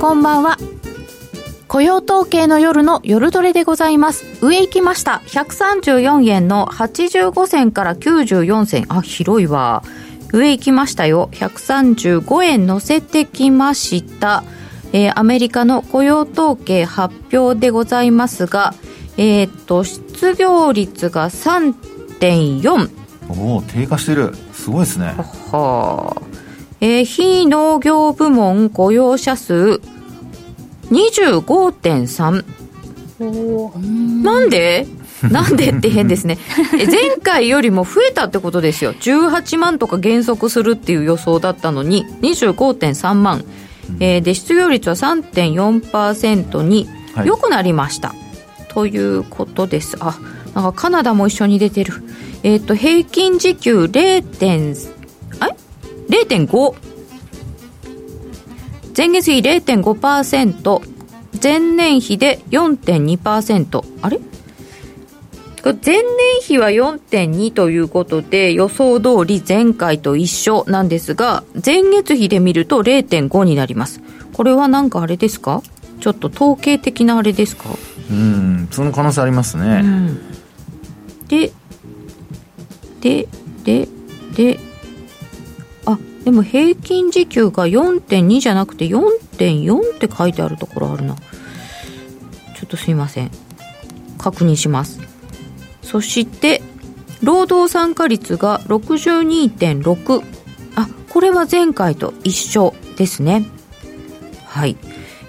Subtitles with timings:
[0.00, 0.56] こんばんは。
[1.68, 4.24] 雇用統計の夜の夜トレでございます。
[4.40, 5.20] 上行きました。
[5.26, 8.86] 134円の85銭から94銭。
[8.88, 9.82] あ広いわ。
[10.32, 11.28] 上行きましたよ。
[11.32, 14.42] 135円乗せてきました。
[14.94, 18.72] えー、アメリカの雇用統計発表でございますが、
[19.18, 22.90] えー、っと失業率が3.4
[23.28, 24.34] おお低下してる。
[24.54, 25.14] すごいですね。
[25.52, 26.29] はあ
[26.80, 29.80] えー、非農業部門雇用者数
[30.90, 32.44] 25.3
[34.22, 34.86] なんで？
[35.28, 36.38] なんでって変ですね。
[36.72, 38.94] 前回よりも増えたってことですよ。
[38.94, 43.44] 18万とか減速するっていう予想だったのに25.3万、
[44.00, 46.88] えー、で失業率は3.4%に
[47.24, 48.18] 良くなりました、はい、
[48.72, 49.96] ということです。
[50.00, 50.18] あ
[50.54, 52.02] なんかカナダも一緒に出てる。
[52.42, 54.90] えっ、ー、と平均時給0.3
[56.10, 56.74] 0.5
[58.96, 60.82] 前月比0.5%
[61.42, 64.20] 前年比で4.2%あれ？
[65.62, 66.04] 前年
[66.42, 74.00] 比は4.2ということで予想通り前回と一緒なんですが前月比で見ると0.5になります。
[74.32, 75.62] これは何かあれですか？
[76.00, 77.68] ちょっと統計的なあれですか？
[78.10, 80.18] うんその可能性ありますね、うん、
[81.28, 81.52] で
[83.00, 83.28] で
[83.64, 83.86] で
[84.34, 84.58] で
[86.30, 91.16] でも平均時給が4.2じゃなくて4.4って書いてあるところあるな。
[91.16, 91.22] ちょ
[92.66, 93.32] っとすいません。
[94.16, 95.00] 確認します。
[95.82, 96.62] そして
[97.20, 100.22] 労働参加率が62.6
[100.76, 103.44] あこれは前回と一緒ですね。
[104.46, 104.76] はい。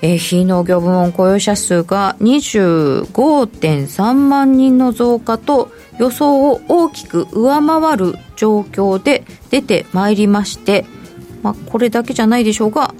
[0.03, 10.85] えー、非農業部門雇用者数が25.3万人の増加と予想を大きく上回る状況で出てまいりまして、
[11.43, 12.93] まあ、これだけじゃないでしょうが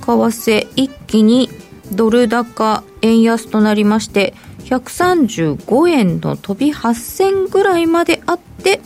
[0.00, 1.50] 為替一気に
[1.92, 8.80] ドル高円安となりまして135円の飛び8銭ぐらいまであって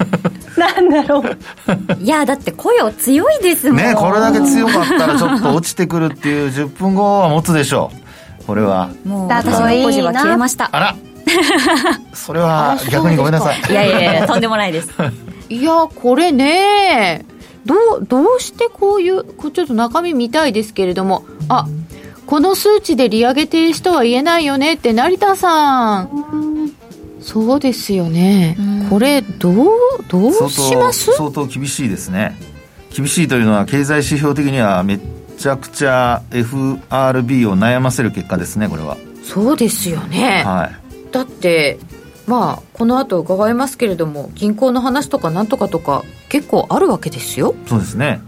[0.59, 1.37] なんだろう。
[2.03, 3.77] いや、だって雇用強いですもん。
[3.77, 7.91] ね、これだけ強かったらちょっと落ちてくるっていう10分後は持つでしょ
[8.43, 8.45] う。
[8.47, 8.89] これは。
[9.05, 10.69] もう、私のポジは消えました。
[10.73, 10.95] あら
[12.15, 13.61] それは逆にごめんなさい。
[13.71, 14.91] いやいやいや、とんでもないです。
[15.49, 17.25] いや、これね
[17.69, 21.69] どう、どうしてこういう、ちょっと中身見たいですけれども、あ、
[22.27, 26.73] この数値で利上げ停止とは言えないよねって成田さん。
[27.21, 28.57] そうですよね。
[28.89, 29.67] これ、どう、
[30.09, 31.13] どうします？
[31.13, 32.37] 相当厳しいですね。
[32.91, 35.01] 厳しいというのは経済指標的にはめっ
[35.37, 38.97] ちゃくちゃ FRB を悩ませる結果ですね、これは。
[39.23, 40.43] そうですよね。
[40.47, 41.13] はい。
[41.13, 41.79] だって、
[42.29, 47.55] まあこの後伺いますけれども銀行の話とかなんとかとか結構あるわけですよ。
[47.67, 48.21] そうですね。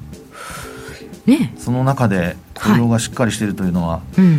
[1.27, 1.55] ね。
[1.59, 4.39] その中で雇用がしっかりしているというのは、はい、うん。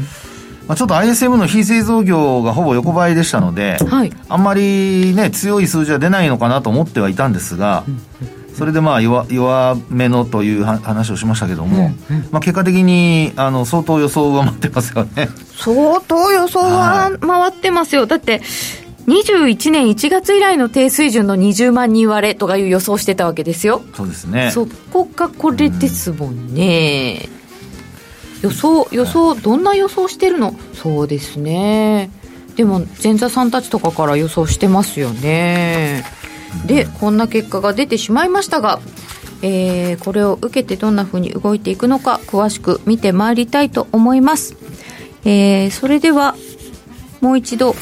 [0.68, 15.30] まあ、ちょっと ISM の非製造業がほぼ横ばいでしたので、はい、あんまりね強い数字は出ないのかなと思ってはいたんですが、うんそれでまあ弱弱めのという話をしましたけども、うんうん、まあ、結果的にあの相当予想を上回ってますよね。
[15.56, 18.42] 相当予想は回ってますよ、だって
[19.08, 23.82] 21年1月以来の低水準の20万人割れとかいう予想してたわけですよ。
[23.96, 24.52] そうですね。
[24.52, 27.30] そこがこれですもんね、
[28.44, 30.56] うん、予想予想どんな予想してるの？
[30.74, 32.10] そうですね。
[32.56, 36.04] でも前座さんたちとかから予想してますよね、
[36.62, 38.80] うん、でこんな結果が出てしまいましたが
[39.44, 44.56] えー、これを受けてどんなふうに動いていくのか詳しく見てまいりたいと思います、
[45.26, 46.36] えー、それでは
[47.22, 47.76] もう一度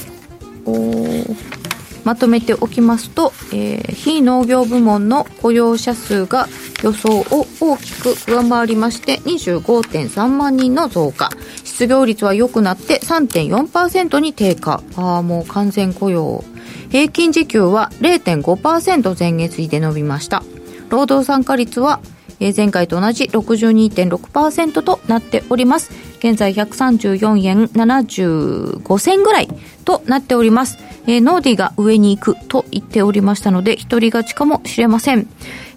[2.04, 6.48] まとめておきますと、えー、非農業部門の雇用者数が
[6.84, 11.30] 予想を大きく上回りまして25.3万人の増加。
[11.64, 14.82] 失業率は良くなって3.4%に低下。
[14.96, 16.44] ああもう完全雇用。
[16.90, 20.44] 平均時給は0.5%前月比で伸びました。
[20.90, 22.00] 労働参加率は
[22.40, 29.48] 前回と同じ62.6%となっております現在134円75銭ぐらい
[29.86, 30.78] となっております。
[31.08, 35.28] えー、ノーディが上に行くと言っておりましたので、一人勝ちかもしれません。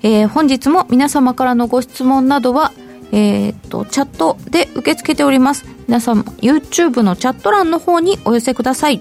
[0.02, 2.72] えー、本日も皆様からのご質問などは、
[3.12, 5.64] えー、っと、チャットで受け付けております。
[5.86, 9.00] 皆さん、YouTube のチャット欄の方にお寄せください。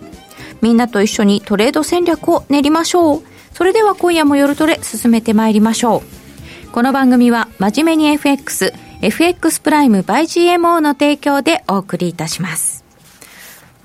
[0.62, 3.24] みんなと一緒にトレード戦略を練りましょう。
[3.54, 6.21] それでは今夜も夜トレ進めてまいりましょう。
[6.72, 10.22] この番組は真面目に FX、FX プライム by
[10.56, 12.86] GMO の提供でお送りいたします。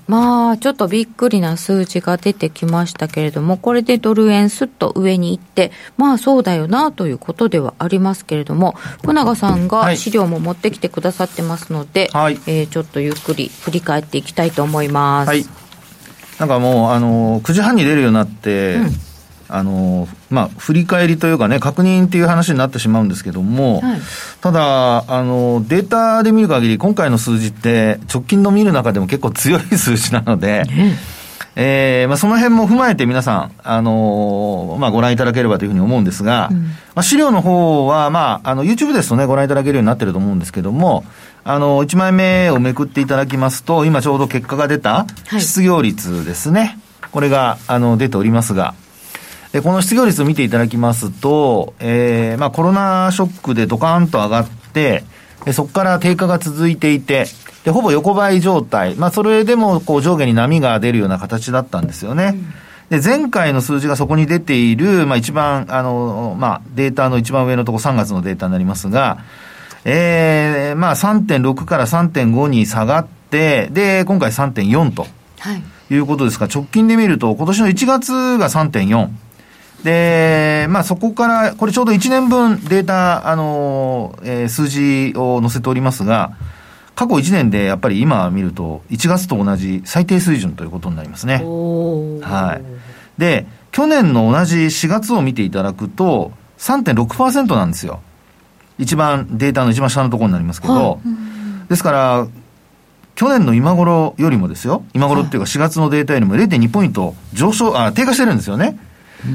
[0.07, 15.27] まあ、ちょっとびっくりな数字が出てきましたけれども、これでドル円すっと上に行って、まあそうだよなということではありますけれども、福永さんが資料も持ってきてくださってますので、はい、えー、ちょっとゆっくり振り返っていきたいと思います。
[15.27, 15.45] はい。
[16.39, 19.06] なんかもう、あの、9時半に出るようになって、うん
[19.49, 24.01] あのまあ、振り返りというかね、確認っていう話になってしまうんですけども、はい、
[24.41, 32.03] ただあの、データで見る限り、今回の数字って、直近の見る中でも結構強い数字なので、え。
[32.05, 41.03] ーまあ、その辺も踏まえて皆さん、あのー、まあ、ご覧いただければというふうに思うんですが、うん、まあ、資料の方は、まあ、あの、YouTube ですとね、ご覧いただけるようになってると思うんですけども、
[41.43, 45.07] あの、1枚目をめくっていただきますと、今ちょうど結果が出た
[45.39, 46.77] 失業率ですね。
[47.01, 48.75] はい、これが、あの、出ておりますが、
[49.51, 55.03] で、この失業率を見ていただきますと、えー、まあコロナショックでドカーンと上がって、
[55.53, 57.25] そこから低下が続いていて、
[57.63, 58.95] で、ほぼ横ばい状態。
[58.95, 62.35] まあそれでもこう上下に波が出るような形だったんですよね。
[62.91, 69.19] うん、で、前回の数字がそこに出ている、まあ一番、あの、まあデータの一番上のところ3月のデータになりますが、
[69.85, 75.07] えー、まあ3.6から3.5に下がって、で、今回3.4と。
[75.39, 75.63] はい。
[75.89, 79.09] いうことですが、直近で見ると、今年の1月が3.4。
[79.83, 86.31] で、まあそこから、これちょうど1年分データ、あの、えー、数字を載せておりますが、
[86.95, 91.43] 過去1年でやっぱり今見ると、1月と同じ最低水準ということになりますね。
[92.23, 93.19] はい。
[93.19, 98.01] で、去年の同じ4月を見ていただくと、3.6%なんですよ。
[98.79, 100.97] 一番、データの一番下のところになりますけど、は
[101.65, 102.27] い、ですから、
[103.13, 108.77] 去年の今頃よりもですよ、今頃っていうか4月のデータよりも0.2ポイント上昇、あ、低下してるんですよね。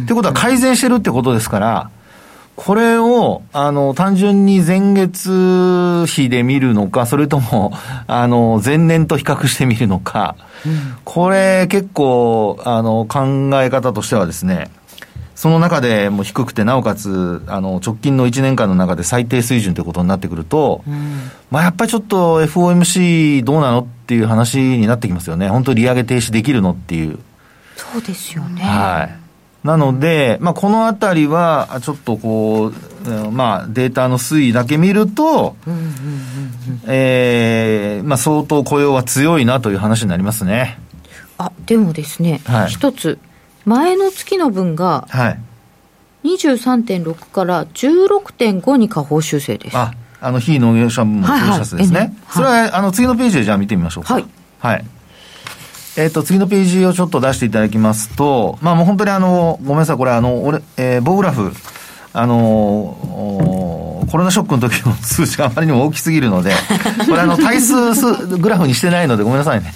[0.04, 1.90] ってことは改善してるってことですから、
[2.54, 7.72] これを、あの、単純に前月比で見るのか、それとも、
[8.06, 10.36] あの、前年と比較してみるのか、
[11.04, 14.70] これ結構、あの、考え方としてはですね、
[15.34, 25.48] その中でも低くて、なおかつ、あの、直近の1年間の中で最低水準ということになってくると、うん、まあやっぱりちょっと FOMC どうなのっていう話になってきますよね。
[25.48, 27.18] 本当利上げ停止できるのっていう。
[27.76, 28.62] そうですよね。
[28.62, 29.21] はい。
[29.64, 32.72] なので、まあ、このあたりは、ちょっとこ
[33.06, 35.56] う、まあ、データの推移だけ見ると、
[36.88, 40.78] ええまあ、相当雇用は強いなという話になりますね。
[41.38, 43.18] あ、でもですね、はい、一つ、
[43.64, 45.38] 前の月の分が、はい。
[46.24, 49.76] 23.6から16.5に下方修正です。
[49.76, 51.98] あ、あの、非農業者分の調査数ですね。
[51.98, 54.14] はいはい、それは、あの、次のページでじゃあ見てみましょうか。
[54.14, 54.26] はい。
[54.60, 54.84] はい。
[55.96, 61.52] えっ、ー、と、次のページをちょっと出していただきますと、まあもう本当にあの、ごめんなさい、これあの、俺、えー、棒グラフ、
[62.14, 66.52] あのコロナショックの時の数字があまりにも大きすぎるので、
[67.08, 69.72] これあの、対数数グラフにしてないのでごめんなさいね。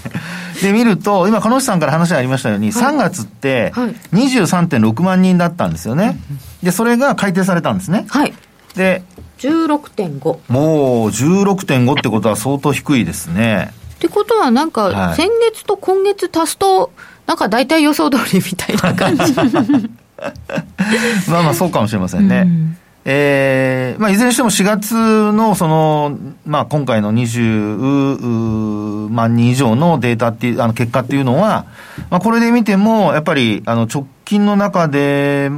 [0.61, 3.73] で、見ると、今、鹿野さんから話がありましたように、はい、3月って
[4.13, 6.19] 23.6万人だったんですよね。
[6.63, 8.05] で、それが改定されたんですね。
[8.09, 8.35] はい。
[8.75, 9.03] で、
[9.39, 10.39] 16.5。
[10.49, 13.73] もう16.5ってことは相当低いですね。
[13.97, 16.93] ってことは、なんか、先月と今月足すと、
[17.27, 19.33] なんか大体予想通りみたいな感じ。
[21.31, 22.45] まあまあ、そうかもしれませんね。
[22.47, 24.95] うん、えー、まあ、いずれにしても4月
[25.33, 31.65] の、その、まあ、今回の20万人以上のデータっていう、あの、結果っていうのは、
[32.11, 35.51] まあ、これで見ても、やっぱり、あの、直近の中で、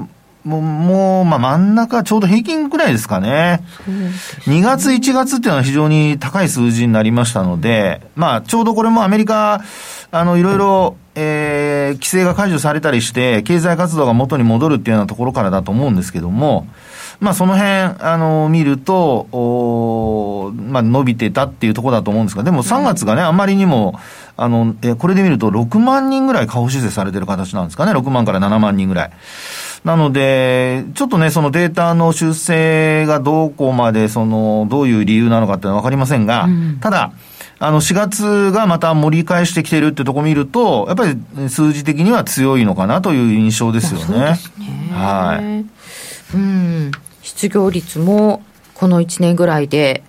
[0.49, 3.29] もう、もうまあ、真ん中、ちょうど平均ぐらいですかね。
[3.87, 4.11] ね
[4.47, 9.61] 2月、1月っていうのは非常に高い数字になりましたので、まあ、ちょうどこれもアメリカ、
[10.11, 16.67] あの、いろいろ、えー、規制が解除されたりして、経済活動が元に戻るっていうようなところからだと思うんですけども、
[17.21, 23.99] まあ、その辺、あの、見ると、おまあ、伸びてたっていうところだと思うんですが、でも3月がね、あまりにも、
[24.37, 29.11] あの、えこれで見ると6万人ぐらい下方修正されてる形なんですかね、6万から7万人ぐらい。
[29.85, 37.13] なので、ちょっとね、そのデータの修正がどこまで、その、どういう理由なのかっていうのはわかりませんが、うん、ただ、
[37.61, 44.19] あの、4月がまた盛り返してきてるってとこ見ると、やっぱり数字的には強いのかなという印象ですよね。
[44.19, 44.39] ね
[44.93, 46.37] はい。
[46.37, 46.91] うん。
[47.23, 48.43] 失業率も
[48.75, 50.03] この1年ぐらいで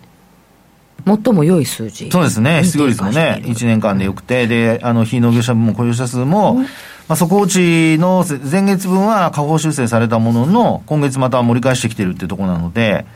[1.06, 6.66] 最も良い数字そうですね、失業率もね、1年間でよくて、で、あの、非農業者分も雇用者数も、うん
[7.10, 13.08] まあ、底打ちの前月分は下方修正されたものの、今月また盛り返してきてるっていうところなので、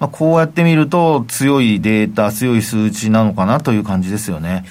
[0.00, 4.64] まあ、こうやって見ると強いデータ、強い数値なのかなという感じですよね。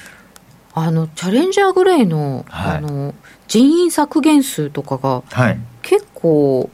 [0.73, 3.13] あの、チャレンジャーグレイの、はい、あの、
[3.47, 6.71] 人員削減数とかが、はい、結構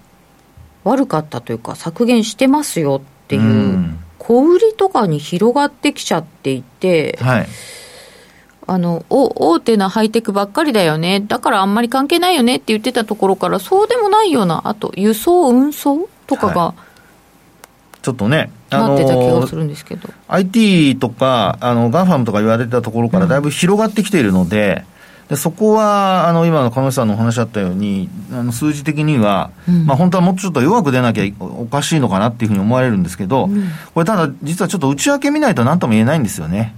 [0.86, 7.48] 悪かったというか削減してますよっていう、小売りとかに広がってきちゃっていて、はい、
[8.70, 11.22] あのお大手なハイテクばっかりだよね。
[11.22, 16.08] だからあんまり関係ないよねって言ってたところからそうでもないようなあと輸送運送？
[16.28, 20.10] とかが、はい、ちょっとねなってた気がするんですけど。
[20.28, 25.00] IT とかあのガンファムとか言われてたところからだいぶ広がってきているので、うん
[25.30, 36.74] でそこはあの今の鹿野さんのお話あったようにあの数字的には、うん、まあ、本当はもうちょっと弱く出なきゃおかしいのかなっていうふうに思われるんですけど、うん、これただ実はちょっと内訳見ないと何とも言えないんですよね。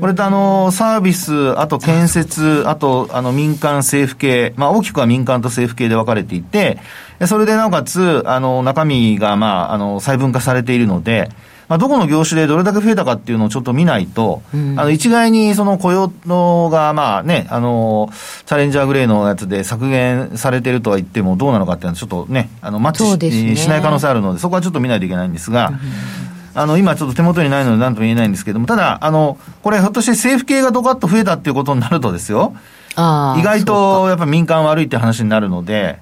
[0.00, 6.78] これとあの、サービス、あと建設、あとあの民間政府系、まあ大きくは民間と政府系で分かれていて、
[7.26, 11.30] それでなおかつ、あの、中身がまあ、あの、細分化されているので、
[11.68, 18.08] まあ、どこの業種でどれだけ増えたかっていうのをちょっと見ないと、うん、あの一概にその雇用のが、まあね、あの、
[18.44, 32.54] チャレンジャーグレーのやつで削減されてるとは言ってもどうなのかっていうのはちょっとね、あの、マッチしね、しない可能性あるので、そこはちょっと見ないといけないんですが、うんあの、今ちょっと手元にないので何とも言えないんですけれども、ただ、あの、これひょっとして政府系がドカッと増えたっていうことになるとですよ、
[32.92, 32.96] 意
[33.42, 35.98] 外とやっぱ民間悪いって話になるので、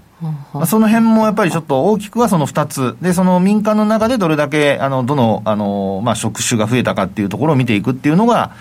[0.52, 2.96] まあ、その辺もやっぱりちょっと大きくはその2つ。
[3.02, 8.52] で、その民間の中でどれだけ、あの、どの、あの、まあ、職種が増えたかっていうところを見ていくっていうのが、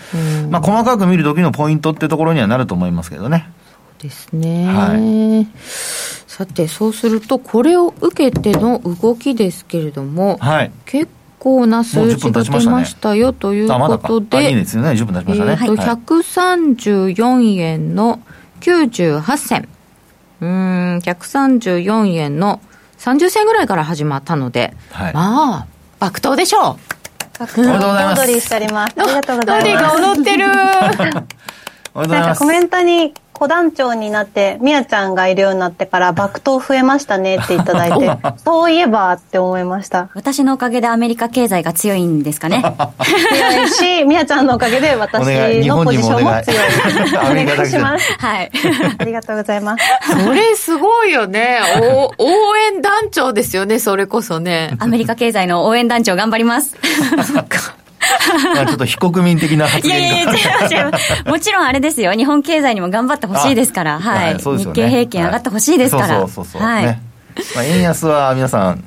[0.49, 3.47] まあ、細かく見るときのポイントっていうところにはなると思いますけどね。
[3.99, 4.65] そうですね。
[4.65, 5.47] はい。
[6.27, 10.71] さて、そうすると、これを受けての動きですけれども、はい。
[10.85, 11.07] 結
[11.43, 15.57] 構な数字が出ましたよということで、まいいですよね、10分経ちましたね。
[15.61, 18.21] えっ、と、134円の
[18.61, 19.67] 98銭。
[20.39, 22.61] うん、134円の
[22.97, 25.67] 30銭ぐらいから始まったので、はい、まあ、
[25.99, 27.39] 爆投でしょう。
[27.39, 28.93] 爆投踊りしております。
[28.97, 30.01] ありがとうございます。
[30.01, 30.47] が踊ってる。
[32.07, 40.09] なんかコメントに小団長になって、みやちゃんがいるようになってから、爆投増えましたねっていただいて、 そういえばって思いました。
[40.13, 42.63] 私のおかげでアメリカ経済が強いんですかね。
[43.03, 45.25] 強いし、みやちゃんのおかげで私
[45.67, 47.41] のポジションも強い。
[47.43, 48.13] お願いします。
[48.17, 48.51] はい。
[48.97, 49.83] ありがとうございます。
[50.23, 51.59] それすごいよね。
[51.81, 54.71] お応援団長ですよね、それこそね。
[54.79, 56.77] アメリカ経済の応援団長頑張ります。
[57.33, 57.82] そっか。
[58.55, 60.35] まあちょっと非国民的な発言いやいや、違
[60.85, 60.89] う違
[61.27, 61.29] う。
[61.29, 62.13] もちろんあれですよ。
[62.13, 63.99] 日本経済にも頑張ってほしいですから。
[63.99, 64.37] はい。
[64.37, 66.19] 日経平均上がってほしいですから。
[66.19, 66.61] そうそうそう。
[66.61, 66.85] はい。
[66.85, 68.83] まあ円安は皆さん、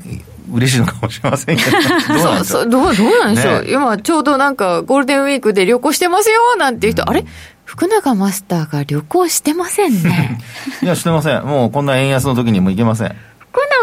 [0.53, 1.71] 嬉しいのかもしれませんけど、
[2.15, 2.69] どうなんでしょう。
[2.69, 3.63] どう、どうなんでしょう？
[3.63, 7.25] ね、今、ちょうどなんか、ゴールデンウィークで旅行してますよ、なんていう人、うん、あれ？
[7.65, 10.39] 福永マスターが旅行してませんね。
[10.83, 11.43] いや、してません。
[11.45, 13.15] もうこんな円安の時にも行けません。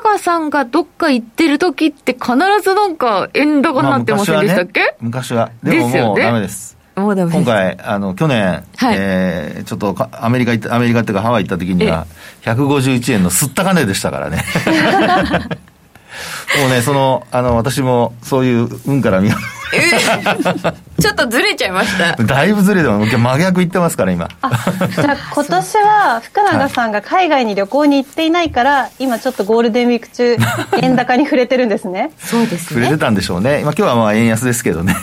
[0.03, 5.71] 福永さんがどっか行ってる時って必ずなんか円高になってませんでしたっけ、昔は、ね。
[5.71, 6.77] でももうダメです。
[6.97, 12.05] もうダメ今回、あの、去年、はい、えー、ちょっとアメリカ行って、アメリカっていうかハワイ行った時には、
[12.41, 14.43] 151円の吸った金でしたからね。
[16.59, 19.29] もうね、その、あの、私もそういう運から見
[21.01, 22.15] ちょっとずれちゃいました。
[22.23, 24.29] だいぶずれても、真逆言ってますから、今。
[24.41, 24.49] あ、
[24.95, 30.37] じゃあ今年は福永さんが海外に旅行に行っていないから、今ちょっとゴールデンウィーク中、
[30.81, 32.11] 円高に触れてるんですね。
[32.19, 32.79] そうですね。
[32.79, 33.61] 触れてたんでしょうね。
[33.61, 34.95] 今今日はまあ円安ですけどね。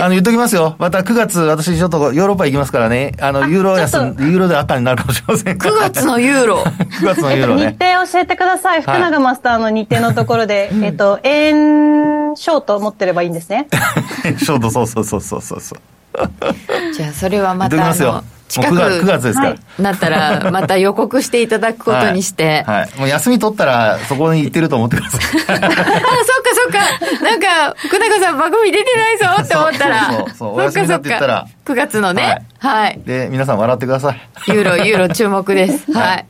[0.00, 0.76] あの、言っときますよ。
[0.78, 3.12] また9月、私ちょっとヨーロッパ行きますからね。
[3.20, 6.62] あの、ユーロ安、ユーロで赤になるかもしれません9月のユーロ。
[6.62, 7.76] 9月のユーロね。
[7.78, 8.82] 日程教えてください。
[8.82, 13.68] 福永マスターの日程のところで、えっと、円ショート持ってればいいんですね。
[14.38, 15.80] ショート、そうそうそうそうそうそう。
[16.94, 22.64] じゃあ、それはまた、あの、近く9月ですから、なったら、また予告していただくことにして。
[22.66, 22.80] はい。
[22.80, 25.20] はい、もう休み取ったら、そこに行ってると思ってください。
[25.46, 25.70] あ、そっか
[26.54, 27.24] そっか。
[27.24, 30.04] なんか、福永さん番組出てないぞって思ったら。
[30.06, 30.54] そうそうそう。
[30.56, 31.46] お休みだって言ったら。
[31.64, 32.44] 9月のね。
[32.58, 32.82] はい。
[32.82, 34.20] はい、で、皆さん笑ってください。
[34.48, 35.92] ユーロ、ユーロ注目です。
[35.92, 36.26] はい。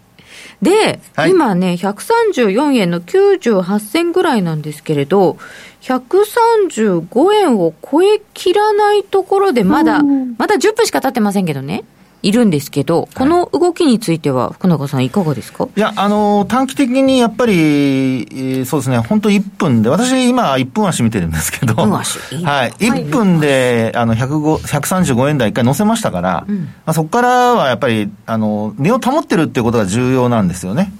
[0.62, 5.38] で、はい、今ね、134円の98銭ぐらいなんですけれど、
[5.80, 11.84] 135円を超えきらないところで、まだ、まだ10分しか経ってませんけどね。
[12.22, 15.68] いるんですけど、この動きについては、福永さん、いかがですか？
[15.74, 22.18] いや、あの、短期的にやっぱり、そうですね、本当1分で、私、今、1分足見てるんですけど、1分足？
[22.44, 30.92] はい、1分で、あの、135円台一回乗せましたから、うん、まあ、そこからはやっぱり、あの、値を保ってるっていうことが重要なんですよね。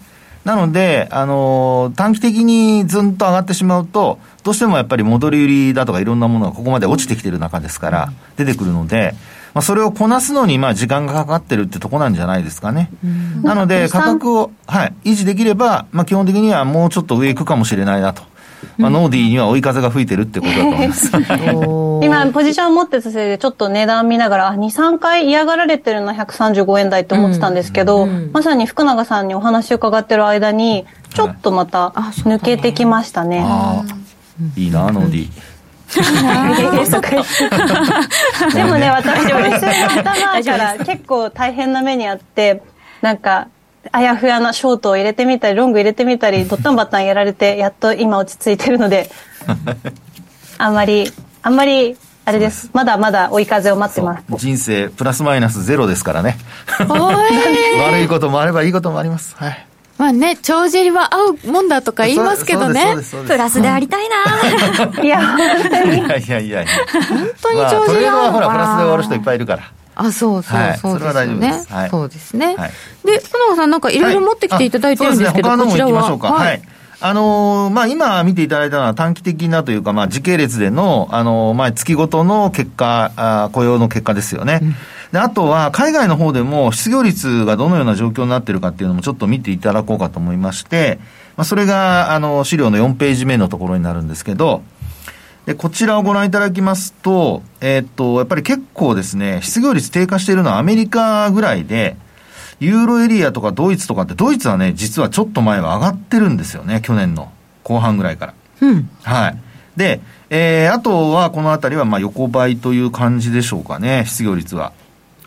[0.45, 9.15] なので、あの、短期的にずんと上がってしまうと、どうしてもやっぱり戻り売りだとかいろんなものがここまで落ちてきてる中ですから、出てくるので、
[9.55, 12.91] まあ、それをこなすのに、まあ、時間がかかってるってとこなんじゃないですかね。
[13.43, 18.23] なので、価格を、はい、維持できれば、まあ、基本的にはもうちょっと上行くかもしれないなと。
[18.77, 21.11] まあ、ノーディーには追い風が吹いてるってことだと思います。
[22.03, 33.41] 今、ポジション持ってたせいで、ちょっと値段見ながら、あ、2、3回嫌がられてるの135円台って思ってたんですけど、うんうん、まさに福永さんにお話を伺ってる間に、ちょっとまた抜けてきましたね。
[33.41, 33.85] は
[34.57, 35.29] い、いいな、ノーディ。
[38.55, 42.63] でもね、私、 今週の頭から結構大変な目にあって、
[43.01, 43.49] なんか、
[43.93, 49.11] あやふやなショートを入れてみたり、ロング入れてみたり、ドッタンバッタンやられて、やっと今落ち着いてるので、
[50.59, 51.11] あんまり、
[51.43, 52.71] あんまり、あれです。
[52.73, 54.25] まだまだ追い風を待ってます。
[54.37, 56.37] 人生プラスマイナスゼロですからね。
[56.87, 59.35] 悪いこともあればいいこともあります。
[59.37, 59.67] はい。
[60.01, 62.97] まあね、帳尻は合うもんだとか言いますけどね。
[63.27, 65.99] プラスでありたいな、いや、本当に。
[65.99, 66.65] いやいやいや
[67.07, 69.73] 本当に帳尻は、まあ、はほら、プラスで終わる人いっぱいいるから。
[69.97, 71.65] あ、そうそう、はい、そうですね。
[71.69, 72.57] はい、そうですね。
[72.57, 72.71] はい、
[73.05, 76.17] で、福永さんなんかいろいろ持ってきていただいてるんですけど、はいね、こちらは。
[76.17, 76.63] はい。
[77.03, 84.61] あのー、まあ、今見ていただいたのは短期的なというか、まあ、時系列での、あのー、まあ、月ごとの結果、あ雇用の結果ですよね。
[84.63, 84.75] うん、
[85.13, 90.99] で、あとは、海外の方でも失業率がどのような状況になっているかっていうのもちょっと見ていただこうかと思いまして、
[91.37, 94.63] まあ、それが、あの、資料の4ページ目のところになるんですけど、
[95.47, 101.97] で、こちらをご覧いただきますと、えー、っと、やっぱり結構ですね、失業率低下しているのはアメリカぐらいで、
[102.61, 107.33] ユーロエリアとかドイツとかって、ドイツはね、実はちょっと前は上がってるんですよね、去年の
[107.65, 108.35] 後半ぐらいから。
[108.61, 108.91] うん。
[109.03, 109.39] はい。
[109.77, 114.73] で、えー、あとはこのあたりはまあ横ばいという感じでしょうかね、失業率は。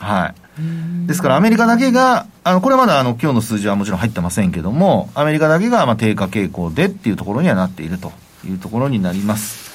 [0.03, 1.07] はい。
[1.07, 8.11] ですからアメリカだけが、あの、これまだあの、今日の数字はもちろん入ってませんけども、アメリカだけがまあ低下傾向でっていうところにはなっていると
[8.45, 9.73] いうところになります。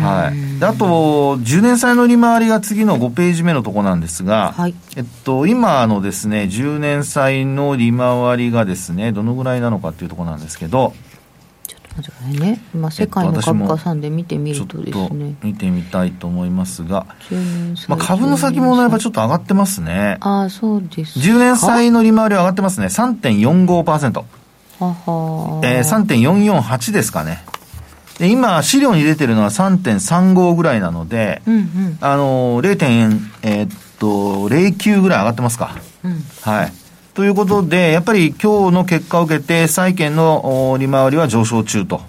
[0.00, 10.94] はい、であと、10年債の利回りが次の5ページ目のところなんですが、はい、えっと、今のですね、10年債の利回りがですね、どのぐらいなのかっていうところなんですけど、
[12.38, 17.06] ね、今、世界の株価さんで見てみるとですね、見てみたいと思いますが、
[17.88, 20.16] まあ、株の先物やっぱちょっと上がってますね。
[20.20, 24.24] あそうです10年債の利回りは上がってますね、3.45%。
[24.78, 27.44] ははえー、3.448ですかね。
[28.18, 33.20] で今、資料に出てるのは3.35ぐらいなので、うんうん、あの、0.
[33.42, 35.76] えー、っと、09ぐらい上がってますか。
[36.04, 36.72] うん、はい。
[37.14, 42.00] ということで、やっぱり今日の結果を受けて、債券の利回りは上昇中と。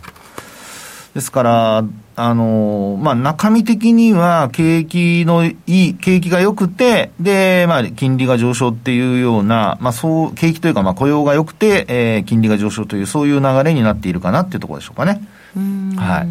[1.14, 1.86] ですから、
[2.16, 15.22] あの、まあ、中身的には景気のいい、景気が良くて、で、まあ、金利が上昇っていうような、まあ、そう、景気というか、まあ、雇用が良くて、えー、金利が上昇という、そういう流れになっているかなっていうところでしょうかね。
[15.98, 16.28] はい、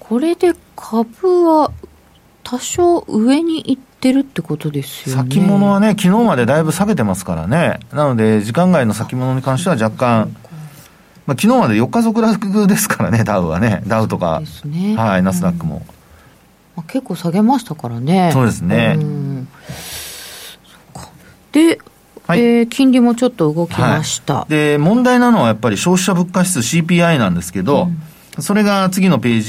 [0.00, 1.70] これで株は
[2.42, 5.22] 多少上に行ってるってことですよね。
[5.22, 7.80] 先物はね、昨日までだいぶ下げてますからね。
[7.92, 10.34] なので、時間外の先物に関しては若干、
[11.26, 13.82] まあ、昨日まで4日続落ですからね、ダウはね。
[13.86, 15.84] ダウとか、ね、はい、ナスダックも。
[16.74, 18.30] まあ、結構下げましたからね。
[18.32, 18.98] そうですね。
[21.52, 21.78] で、
[22.26, 27.88] はい、えー、金利もちょっと動きました、はい、で、問題なのはやっぱり消費者物価指数 CPI なんですけど、
[28.36, 29.40] うん、それが次のペー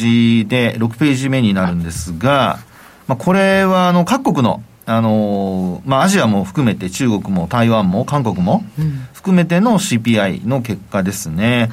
[0.41, 2.59] ジで、6ページ目になるんですが、
[3.07, 8.63] まあ、これはあの各国の、あのまあ、アジアも含めて中国も台湾も韓国も
[9.13, 11.69] 含めての CPI の結果ですね。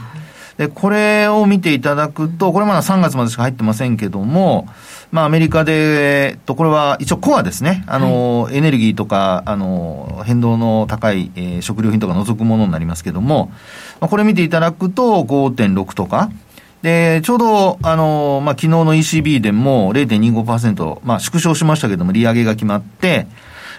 [0.60, 4.68] で、これを見ていただくと、これまだ3月までしか入ってませんけども、
[5.10, 7.82] まあ、アメリカで、と、これは一応コアですね。
[7.86, 13.50] あの、はい、エネルギーとか、あの、変動の高い、えー、食料品とか除くものになりますけども、
[14.00, 16.30] まあ、これ見ていただくと5.6とか、
[16.82, 23.26] で、ちょうど、あの、まあ、昨日の ECB でも0.25%、まあ、縮小しましたけども、利上げが決まって、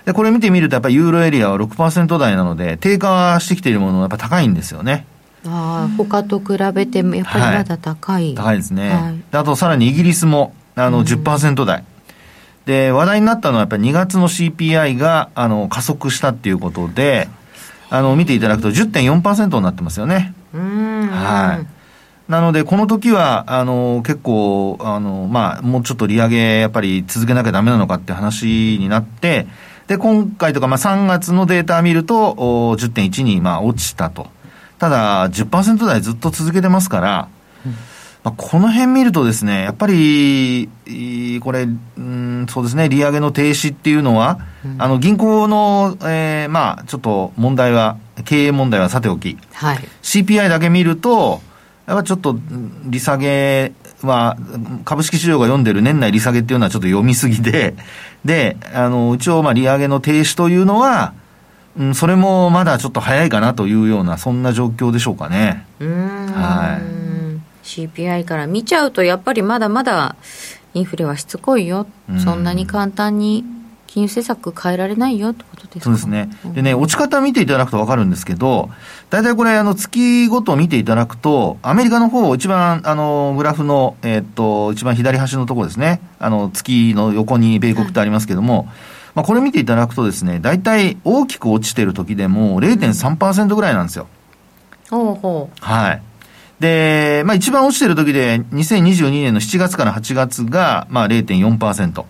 [0.05, 5.05] で、これ見てみると、やっぱりユーロエリアは6%台なので、低下してきているものはやっぱ高いんですよね。
[5.45, 8.25] ああ、他と比べても、やっぱりまだ高い。
[8.25, 8.89] はい、高いですね。
[8.89, 11.83] はい、あと、さらにイギリスも、あの10%台。
[12.65, 17.27] で、話題になったのはやっぱり2月の CPI が、あの、加速したっていうことで、
[17.89, 20.33] あの、見ていただくと10.4%になってますよね。
[20.53, 21.67] はい。
[22.31, 29.47] なので、この時は、あの、結構、あの、まあ、もうちょっと利上げ、やっぱり続けなきゃダメなのかって話になって、
[29.87, 32.33] で、今回とか、まあ、3月のデータ見ると、
[32.79, 34.27] 10.1に、まあ、落ちたと。
[34.79, 37.27] ただ、10%台ずっと続けてますから、
[38.23, 40.69] まあ、この辺見るとですね、やっぱり、
[41.41, 41.63] これ、
[41.97, 51.41] うん、そうですね、利上げの停止っていうのは、うん、あの、銀行の、えー、まあ、ちょっと問題は、経営問題はさておき、はい、CPI だけ見ると、
[51.91, 52.37] やっぱちょっと、
[52.85, 54.37] 利下げは、
[54.85, 57.75] 株式市場が読んでる年内利下げっていうのはちょっと読みすぎで、
[58.23, 61.11] で、あの、一応、まあ、利上げの停止というのは、
[61.77, 65.65] うん、それもまだちょっと早いかなというような、そんな状況でしょうかね。
[65.79, 67.67] はい。
[67.67, 70.15] CPI から見ちゃうと、やっぱりまだまだ
[70.73, 71.87] インフレはしつこいよ、
[72.23, 73.43] そんなに簡単に
[73.93, 75.83] 金融政策変えられないよってことですか？
[75.83, 76.29] そうですね。
[76.53, 78.69] でね、落ち方見ていただくと分かるんですけど、
[79.09, 85.99] 大体これ、あの、月ごと見ていただくと、アメリカの方、一番、あの、グラフの、えー、っと、一番左端のところですね。
[86.19, 88.65] あの、月の横に米国ってありますけども、はい、
[89.15, 94.07] まあ、これ見ていただくとですね、大体大きく落ちてる時でも0.3%ぐらいなんですよ。
[94.89, 95.65] ほうほう。
[95.65, 96.01] はい。
[96.61, 102.05] で、まあ一番落ちてる時で、2022年の7月から8月が、まあ0.4%。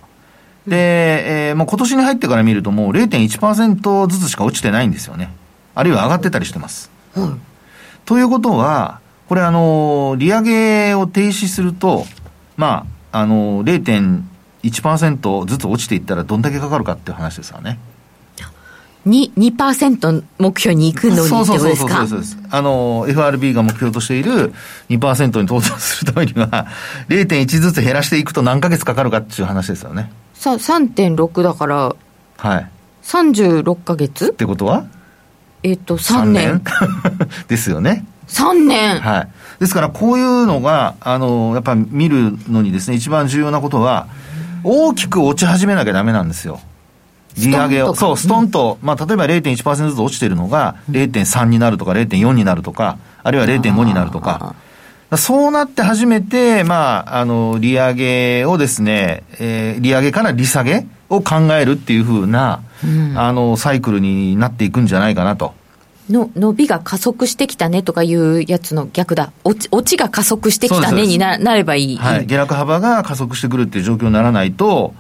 [0.68, 5.32] で、えー、もう今年に入ってから見るともう0.1%ずつしか落ちてないんですよね。
[5.74, 6.92] あるいは上がってたりしてます。
[7.16, 7.30] はい、
[8.06, 12.06] ということは、これあの、利上げを停止すると、
[12.58, 17.80] まあ、あの、0.1%ずつ落ちていったらどんだけかかるかっていう話ですよね。
[19.06, 21.96] 2%, 2目標に行くのにってことですか？
[21.96, 24.54] そうそうそうあの、FRB が目標としている
[24.90, 26.68] 2%に到達するためには、
[27.10, 30.12] 0.1ずつ減らしていくと何ヶ月かかるかっていう話ですよね。
[30.42, 31.96] さ3.6だから、
[32.38, 32.68] はい。
[33.04, 34.86] 36か月ってことは？
[35.62, 38.06] えっ、と、3年？3年 ですよね。
[38.28, 39.28] 3年はい。
[39.60, 44.08] ですから、こういうのが、あの、やっぱり見るのにですね、一番重要なことは、
[44.64, 46.60] 大きく落ち始めなきゃダメなんですよ。
[47.38, 47.94] 利上げを。
[47.94, 54.56] そう、ストンと、まあ、例えば0.1%ずつ落ちてるのが、0.3になるとか、0.4になるとか、あるいは0.5になるとか。
[55.18, 65.54] そうなって初めて、まあ、あの、利上げをですね、えー、利上げから利下げを考えるっていうふうな、うん、あの、サイクルになっていくんじゃないかなと。
[66.10, 74.94] の伸びが加速してきたねとかいうやつの逆だ、落ち落ちが加速してきたねにななればいい、はい、下落幅が加速してくるっていう状況にならないと、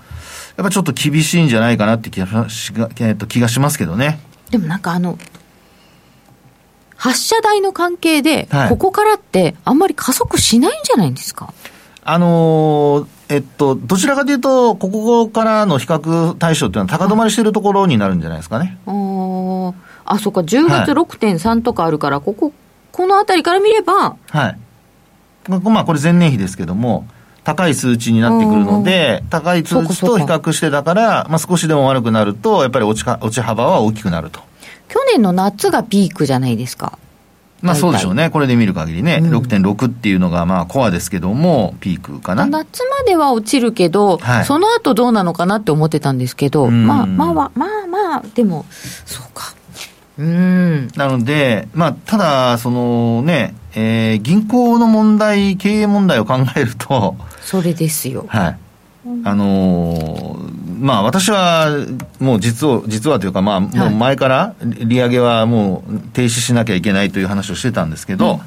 [0.57, 4.19] やっぱちょっと厳しいんじゃないかなって気がしえっと、気がしますけどね。
[4.51, 5.17] でもなんかあの、
[7.01, 11.51] 発射台の関係で、ここからってあんまり加速しないんじゃないんですか？
[12.03, 18.77] あのー、えっと、どちらかというと、ここからの比較対象っていうのは高止まりしているところになるんじゃないですかね。
[18.85, 19.73] あ
[20.05, 22.53] あ、そっか、10月6.3とかあるから、はい、ここ、
[22.91, 24.15] このあたりから見れば。
[24.29, 24.57] はい。
[25.49, 27.07] まあ、これ前年比ですけども、
[27.43, 34.50] 高い数値になってくるので、高い数値と比較してだから、まあ、少しでも悪くなると、やっぱり落ちか落ち幅は大きくなると。
[34.91, 36.99] 去年の夏がピークじゃないですか。
[37.61, 38.29] まあそうでしょうね。
[38.29, 42.45] これで見る限りね、うん、6.6っていうのがまあコアですけども、ピークかな。
[42.45, 48.65] 夏までは落ちるけど、はい、その後どうなのかなって思ってたんですけど、まあまあまあまあまあ、でも、
[49.05, 49.53] そうか。
[50.17, 50.87] うん。
[50.97, 58.25] なので、まあ、ただ、そのね、えー、銀行の問題、経営問題を考えると、それですよ。
[58.27, 58.57] はい。
[59.23, 61.69] あのー、まあ私は
[62.19, 68.39] もう実を、実はというかまあもう前から利上げはもう停止しなきゃいけないという話をしてたんですけど、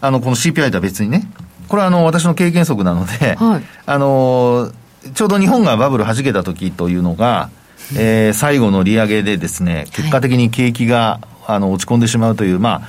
[0.00, 1.28] あのこの CPI とは別にね、
[1.68, 7.50] これはあの私の経験則なので、はい、あのー、ちょうど日本がバブル弾けた時というのが、
[7.96, 12.82] えー、最後の利上げでですね、結果的に景気が、あの落ち込んでしまうという、ま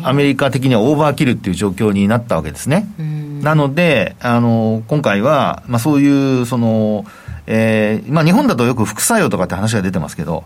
[0.00, 2.86] あ、アメリカ的にはオーバーキルっていう状況になったわけですね。
[3.42, 7.04] なので、あの、今回は、まあそういう、その、
[7.46, 10.44] えー、まあ日本だとよく副作用とかって話が出てますけど、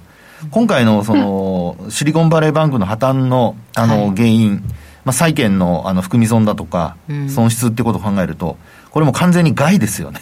[0.50, 4.64] 今回のその、シリコンバレーバンクの破綻の、あの、原因、
[5.04, 6.96] まあ債券のあの含み損だとか、
[7.28, 8.56] 損失ってことを考えると、
[8.90, 10.20] これも完全に害ですよね。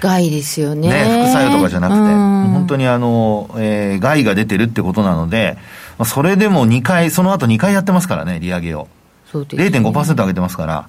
[0.00, 0.88] 害ですよね。
[0.88, 5.58] ね、副作用とかじゃなくて、本当にあの、えー、害が出てるってことなので、
[6.04, 8.88] それでも2回、その後2回やってますからね、利上げを。
[9.30, 9.78] そうです、ね。
[9.78, 10.88] 0.5%上げてますから。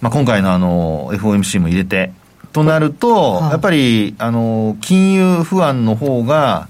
[0.00, 2.12] まあ、今回のあの FOMC も入れて、
[2.52, 6.68] となると、はい、やっぱりあの金融不安の方が、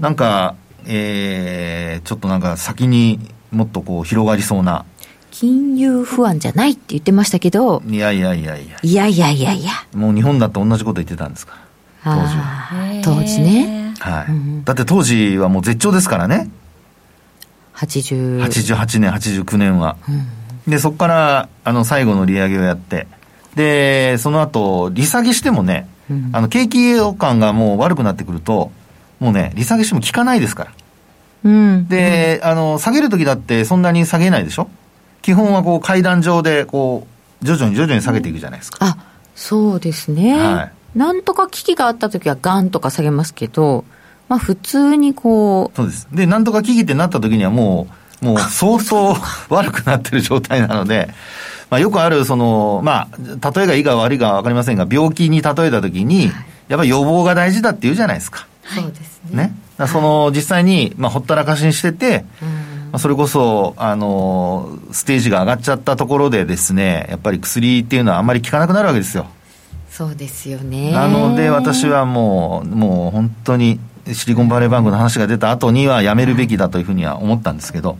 [0.00, 0.54] なんか、
[0.86, 4.84] えー、ちょっとなんか先にもっとこう広がりそうな。
[5.30, 7.82] 金融不安じゃないって言ってましたけど。
[7.86, 8.78] いやいやいやいや。
[8.82, 9.70] いやいやいやいや。
[9.94, 11.56] もう日本だって同じこと言ってたんですか？
[12.04, 12.14] ら。
[12.14, 13.02] 当時は。
[13.04, 13.94] 当時ね。
[13.98, 14.64] はい、うん。
[14.64, 16.48] だって当時はもう絶頂ですからね。
[17.74, 18.42] 80。
[18.42, 19.96] 88年、89年は。
[20.08, 20.26] うん
[20.66, 23.06] で、そこから、あの、最後の利上げをやって、
[23.54, 28.70] で、その後、利下げしてもね、うん、あの、景気感がもう悪くなってくると、
[29.20, 30.70] もうね、利下げしても効かないですから。
[31.44, 34.68] うん、で、あの、下げるときだってそんなに下げないでしょ？
[35.22, 37.06] 基本はこう階段上でこ
[37.42, 38.78] う、徐々に徐々に下げていくじゃないですか。
[38.80, 38.96] あ、
[39.34, 40.34] そうですね。
[40.34, 40.62] は
[40.94, 40.98] い。
[40.98, 43.84] なんとか危機があったときはガンとか下げますけど、
[44.28, 45.76] まあ普通にこう。
[45.76, 46.08] そうです。
[46.12, 49.16] で、なんとか危機ってなったときにはもう、もう 相当
[49.48, 51.08] 悪くなってる状態なので、
[51.70, 56.26] まあ、よくある、その、まあ、例えがいいか悪いか分かりませんが、病気に例えたときに、
[56.68, 58.46] やっぱり予防が大事だって言うじゃないですか。
[58.64, 59.54] そうですね。
[59.78, 59.86] ね。
[59.88, 62.24] その、実際に、まあ、ほったらかしにしてて、
[62.92, 69.26] まあ、それこそ、あの、ステージが上がっちゃったところでですね、やっぱり薬っていうのはあんまり効かなくなるわけですよ。
[69.90, 70.92] そうですよね。
[70.92, 73.80] なので私はもう、もう本当に
[74.12, 77.98] シリコンバレーバンクの話が出た後にはやめるべきだというふうには思ったんですけど、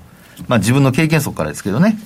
[0.48, 1.98] まあ自分の経験則からですけどね。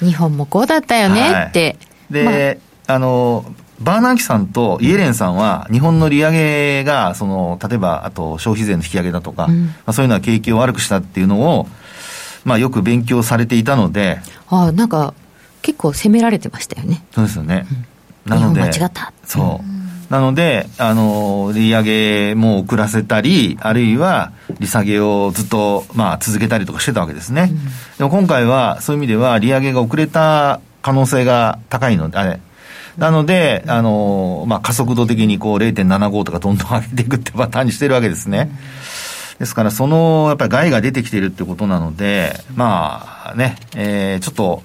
[0.00, 1.78] 日本もこうだったよねって。
[2.10, 3.44] はい、で、まあ、あの、
[3.80, 11.68] バーナーキさんとイエレンさんは、日本の利上げが、その、例えば、あと消費税の引き上げだとか、うん、まあ、そういうのは景気を悪くしたっていうのを、
[12.44, 14.20] まあ、よく勉強されていたので。
[14.48, 15.14] ああ、なんか、
[15.62, 17.04] 結構責められてましたよね。
[17.12, 17.66] そうですよね。
[18.26, 18.60] うん、なので。
[18.60, 19.12] 間違った。
[19.24, 19.75] そう。
[20.10, 27.50] なので、あの、利上げも遅らせたり、あるいは利下げをずっと、まあ、続けたりとかしてたわけですね。
[27.50, 27.58] うん、
[27.98, 32.40] でも今回は、そういう意味では、利上げが遅れた可能性が高いので、あれ、
[32.96, 38.50] なので、あの、まあ、加速度的にこう0.75とかどんどん上げていくってパターンにしてるわけですね。
[39.38, 44.62] ですから、その、やっぱり害が出てきているってことなので、まあね、えー、ちょっと、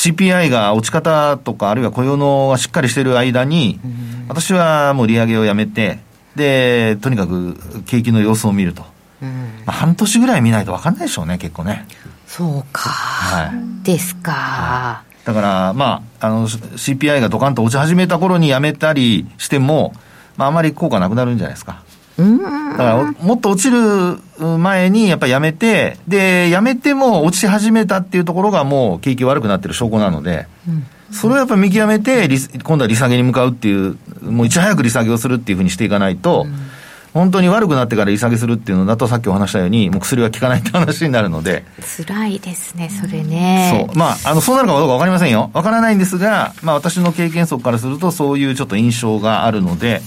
[0.00, 3.78] CPI が落ち方とか、あるいは雇用のがしっかりしている間に、
[4.28, 5.98] 私はもう利上げをやめて、
[6.34, 8.82] で、とにかく景気の様子を見ると。
[9.20, 9.28] ま
[9.66, 11.86] あ、半年ぐらい見ないと分かんないでしょうね、結構ね。
[12.26, 12.88] そうか。
[12.88, 13.84] はい。
[13.84, 14.32] ですか。
[14.32, 19.92] はい、だから、まあ、あの、CPI がドカンと落ち始めた頃にやめたりしても、
[20.38, 21.82] まあ、あまり効果なくなるんじゃないですか。
[22.72, 24.18] だから、もっと落ちる
[24.58, 30.46] 前にやっぱりやめて、で、やめても落ち始めたっていうところがもう景気悪くなってる証拠なので、
[31.10, 32.28] それをやっぱり見極めて、
[32.62, 36.46] 今度は利下げに向かうっていう、もういち早く利下げをするっていうふうにしていかないと、
[37.12, 41.64] 本当に悪くなってから利下げするっていうのだと、さっきお話したように、もう薬は効かないって話になるので。
[42.06, 43.86] 辛いですね、それね。
[43.88, 43.98] そう。
[43.98, 45.50] まあ、あの、そうなるかどうかわかりませんよ。
[45.52, 50.02] わからないんですが、まあ、私の経験則からすると、そういうちょっと印象があるので、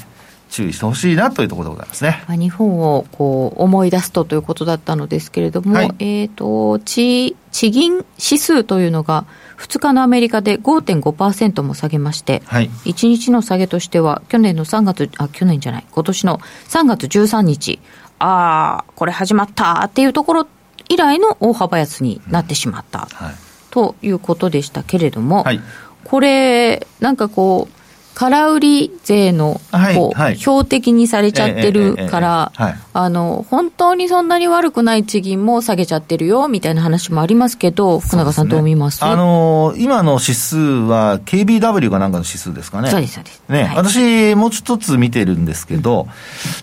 [0.53, 2.23] 注意してほしいなというところでございますね。
[2.29, 9.25] 日本をこう思い出すとということだったのですけれども、はい、えっ、ー、と、地、地銀指数というのが、
[9.57, 16.37] 2日のアメリカで5.5%も下げまして、はい、1日の下げとしては、去年の3月、あ、去年じゃない、今年の
[16.67, 17.79] 3月13日、
[18.19, 20.47] ああ、これ始まったっていうところ
[20.87, 23.35] 以来の大幅安になってしまった、うんはい、
[23.71, 25.59] ということでしたけれども、はい、
[26.03, 27.82] これ、なんかこう、
[28.15, 29.59] 空売り税の
[29.95, 32.51] こう、はい、標的にされちゃってるから、
[32.93, 42.89] あの、本当にそんなに悪くない地銀も下げちゃってるよ、みたいな話もありますけど、福永さんどう見ます、ね、あのー、今の指数は KBW がなんかの指数ですかね。
[42.89, 43.41] そうです、そうです。
[43.49, 46.07] ね、はい、私、もう一つ見てるんですけど、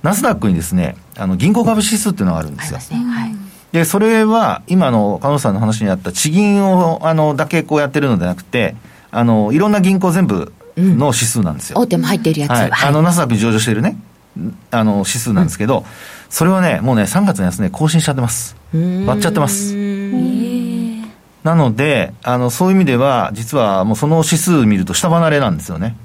[0.03, 2.81] ナスダックにですね、あの、銀行株指数っていうのがあるんですよ。
[2.81, 3.35] すね、はい。
[3.73, 8.77] で、それは、今の加納さんの話にあった地銀を、あの、だけこうやってるのではなくて、
[9.11, 11.79] あの、いろんな銀行全部の指数なんですよ。
[11.79, 12.51] 大手も入ってるやつ。
[12.51, 12.71] はい。
[12.73, 13.97] あの、ナスダックに上場しているね、
[14.71, 15.85] あの、指数なんですけど、
[16.29, 18.57] それはね、もうね、3月の安値更新しちゃってます。
[18.73, 19.75] 割っちゃってます。
[21.43, 25.97] なので、あの、そういう意味では、実はもうその指数見ると下離れなんですよね。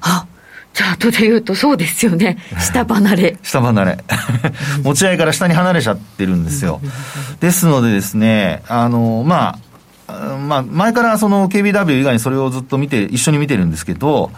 [0.00, 0.26] あ
[0.76, 2.36] チャートで言うとそうですよね。
[2.60, 3.38] 下離れ。
[3.42, 3.98] 下離れ。
[4.84, 6.82] 持ち合いから下に離れちゃってるんですよ。
[7.40, 9.58] ですのでですね、あの、まあ、
[10.08, 14.30] まあ、前からその KBW 以外にそれをずっと見て、一緒に見てるんですけど、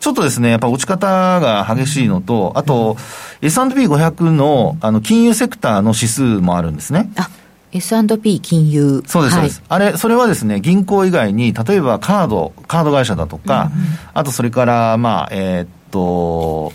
[0.00, 2.96] ちょっとですね、やっぱ落ち方が激しいのと、あと、
[3.42, 7.10] S&P500 のあの金融セクターの指数もあるんですね。
[7.16, 7.28] あ
[7.72, 9.02] S&P 金融。
[9.06, 9.62] そうです、そうです。
[9.68, 13.82] あれ、それはですね、銀行以外に、例えばカード、カード会社だとか、うん
[14.14, 16.72] あとそれから、まあ、えー、っと、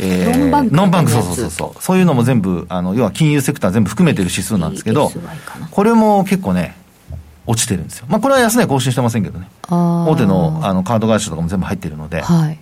[0.00, 0.74] えー、ノンバンク。
[0.74, 1.82] ノンバンク、そうそうそうそう。
[1.82, 5.12] そういうのも全部、あの、要は金融セクター全部含めてる指数なんですけど、
[5.70, 6.74] これも結構ね、
[7.46, 8.06] 落ちてるんですよ。
[8.08, 9.48] まあ、これは安値更新してませんけどね。
[9.68, 12.20] 大手のあのカード会社とかも全部入ってるので。
[12.20, 12.58] はい。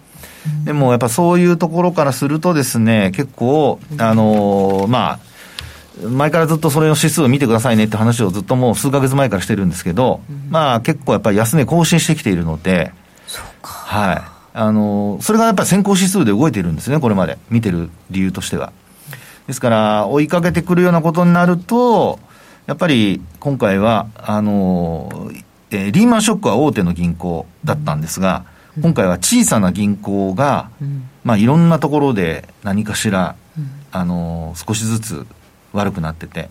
[0.65, 12.93] でもやっぱそういうところからするとですね、結構、あのー、まあ、前からずっとそれの指数を見てくださいねって話をずっともう数か月前からしてるんですけど、うん、まあ結構やっぱり安値更新してきているので、
[13.27, 13.71] そうか。
[13.71, 14.23] はい。
[14.53, 17.39] あのー、それがやっぱり先行指数で動いてるんですね、これまで。
[17.51, 18.73] 見てる理由としては。
[19.47, 22.19] ですから、追いかけてくるようなことになると、
[22.67, 25.31] やっぱり今回は、あの、
[25.71, 28.45] えー、リーマンショックは大手の銀行だったんですが、
[28.77, 35.27] うん、今回は小さな銀行が、うん、まあいろんなところで何かしら、うん、あの、少しずつ
[35.73, 36.49] 悪くなってて、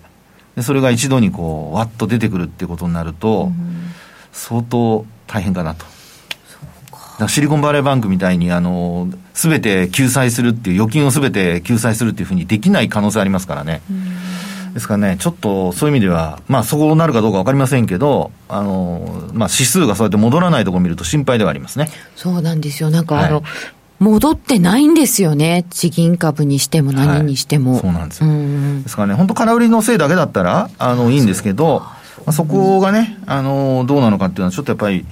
[0.55, 3.51] でそれが一度にこう、わっと出てくるっていうことになると、
[4.31, 5.85] 相当大変かなと。
[7.27, 13.81] シリコンバレーバンクみたいに、あの、すべて救済するっていう、預金をすべて救済するっていうふうにできない可能性ありますからね。
[14.73, 21.89] ですからね、ちょっとそういう意味では、まあ、そうなるかどうか分かりませんけど、あのまあ、指数がそうやって戻らないところを見ると心配ではありますね。
[22.15, 23.43] そうなんですよ、なんかあの、はい
[23.99, 27.73] 戻ってないんですよね、地銀株にしても何にしても。
[27.73, 28.29] はい、そうなんですよ。
[28.83, 35.05] ですからね、本当、空売りのせいだけだったら、あのいいんですけど、まあ、そこがね、あのどうなのかっていうのは、ちょっとやっぱり、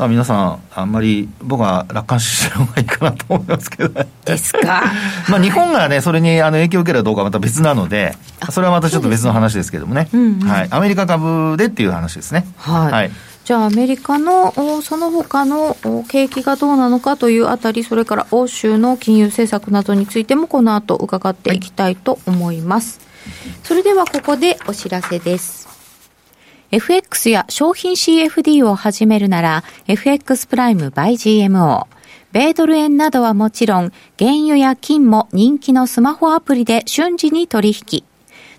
[0.00, 4.84] まあ、皆さん、あんまり僕は楽観視した方がいいかなと思いますけど、ですか？
[5.28, 8.16] まあ日本がね、それにあの影響を受けるかどうかはまた別なので、
[8.50, 12.46] それはまたちょっと別の話ですけどもね、うんうん、はい、アメリカ株でっていう話ですね。
[12.56, 13.10] はい、はい
[13.44, 15.76] じゃあアメリカのその他の
[16.08, 23.00] 景気がどうなのかというあたり、それから欧州の金融政策などについてもこの後伺っていきたいと思います。
[23.24, 25.59] はい、それではここでお知らせです。
[26.72, 31.86] FX や商品 CFD を始めるなら FX プライム by GMO。
[32.32, 38.04] 米ドル円などはもちろん、原油や金も人気のスマホアプリで瞬時に取引。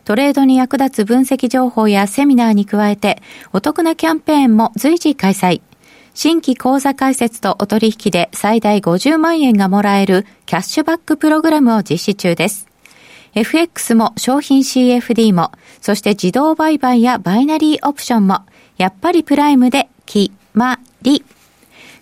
[0.04, 3.22] トレードに役立つ分析情報やセミナーに加えて、
[3.54, 5.62] お得なキャンペーンも随時開催。
[6.14, 12.71] 新規口座開設とお取引で最大50万円がもらえるキャッシュバックプログラムを実施中です。
[13.34, 18.42] FX も商品 CFD も、そして自動売買やバイナリーオプションも、
[18.78, 21.24] やっぱりプライムで決まり。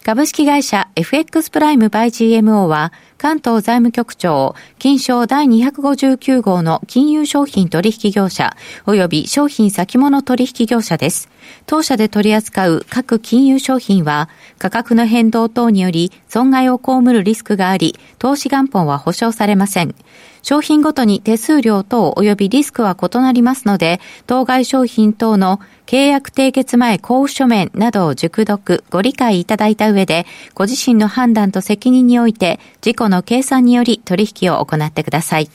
[0.04, 8.56] 株式会社 FX プライムバイ GMO は、関東財務局長、金賞第259号の金融商品取引業者、
[8.88, 11.30] 及び商品先物取引業者です。
[11.68, 19.94] 当社で取り扱う各金融商品は、価格の変動等により損害を被るリスクがあり、投資元本は保証されません。
[20.41, 35.49] 商品ごとに手数料等及びリスクは異なりますので、当該商品等の契約締結前交付書面などを熟読、ご理解いただいた上で、ご自身の判断と責任において、事故の計算により取引を行ってください。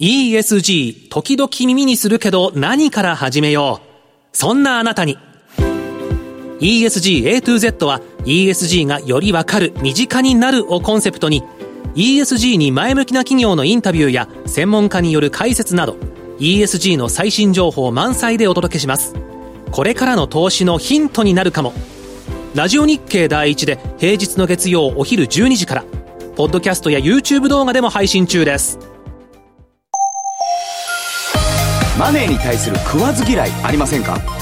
[0.00, 3.86] ESG、時々耳にするけど何から始めよう？
[4.32, 5.18] そんなあなたに。
[6.60, 11.42] ESG A to Z は ESG がよりわかる、身近になるをコンセプトに
[11.94, 15.96] ESG に前向きな企業のインタビューや専門家による解説など
[16.38, 19.14] ESG の最新情報満載でお届けします。
[19.70, 21.72] これからの投資のヒントになるかも。
[22.54, 25.84] ラジオ日経第一で平日の月曜お昼12時から
[26.34, 28.78] ポッドキャストや YouTube 動画でも配信中です。
[31.98, 34.18] マネーに対する食わず嫌いありませんか？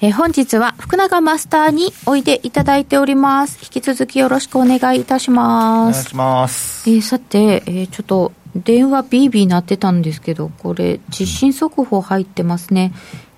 [0.00, 3.58] えー、本日は福永マスターにおいでいただいております。
[3.60, 5.92] 引き続きよろしくお願いいたします。
[5.92, 6.88] お願いします。
[6.88, 12.92] えー、さて、えー、ちょっと電話ビービー鳴ってたんですけど、これ、地震速報入ってますね。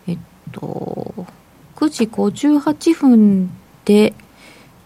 [0.07, 0.19] えっ
[0.53, 1.27] と、
[1.77, 3.51] 9時58分
[3.87, 4.13] で、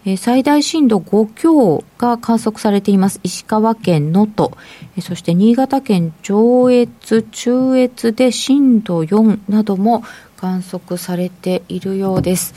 [0.05, 4.55] え最大震度5強が観測されています石川県能登、
[4.95, 10.03] えそして新潟県上越、中越で震度4なども
[10.37, 12.53] 観測されているようです。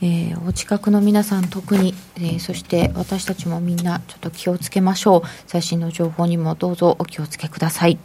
[0.00, 5.28] えー、お近くの皆さん特に、えー、そして私たちもみんなちょっと気をつけましょう。
[5.46, 7.98] 最新の情報にもどうぞお気をつけください。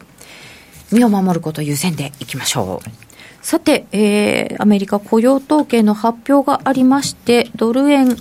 [0.90, 2.90] 身を守ること優先でいきましょう。
[3.44, 8.16] さて、えー、アメリカ雇用統計の発表がありましてドル円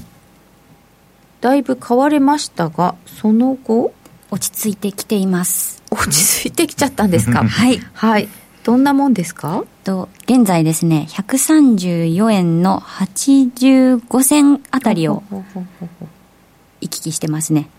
[1.42, 3.94] だいぶ買われましたがその後
[4.32, 5.82] 落ち着いてきています。
[5.92, 7.44] 落ち着いてきちゃったんですか？
[7.44, 7.80] はい。
[7.94, 8.28] はい。
[8.64, 9.64] どんなもんですか？
[9.84, 15.24] と現在ですね134円の85銭あたりを
[16.82, 17.70] 行き来してますね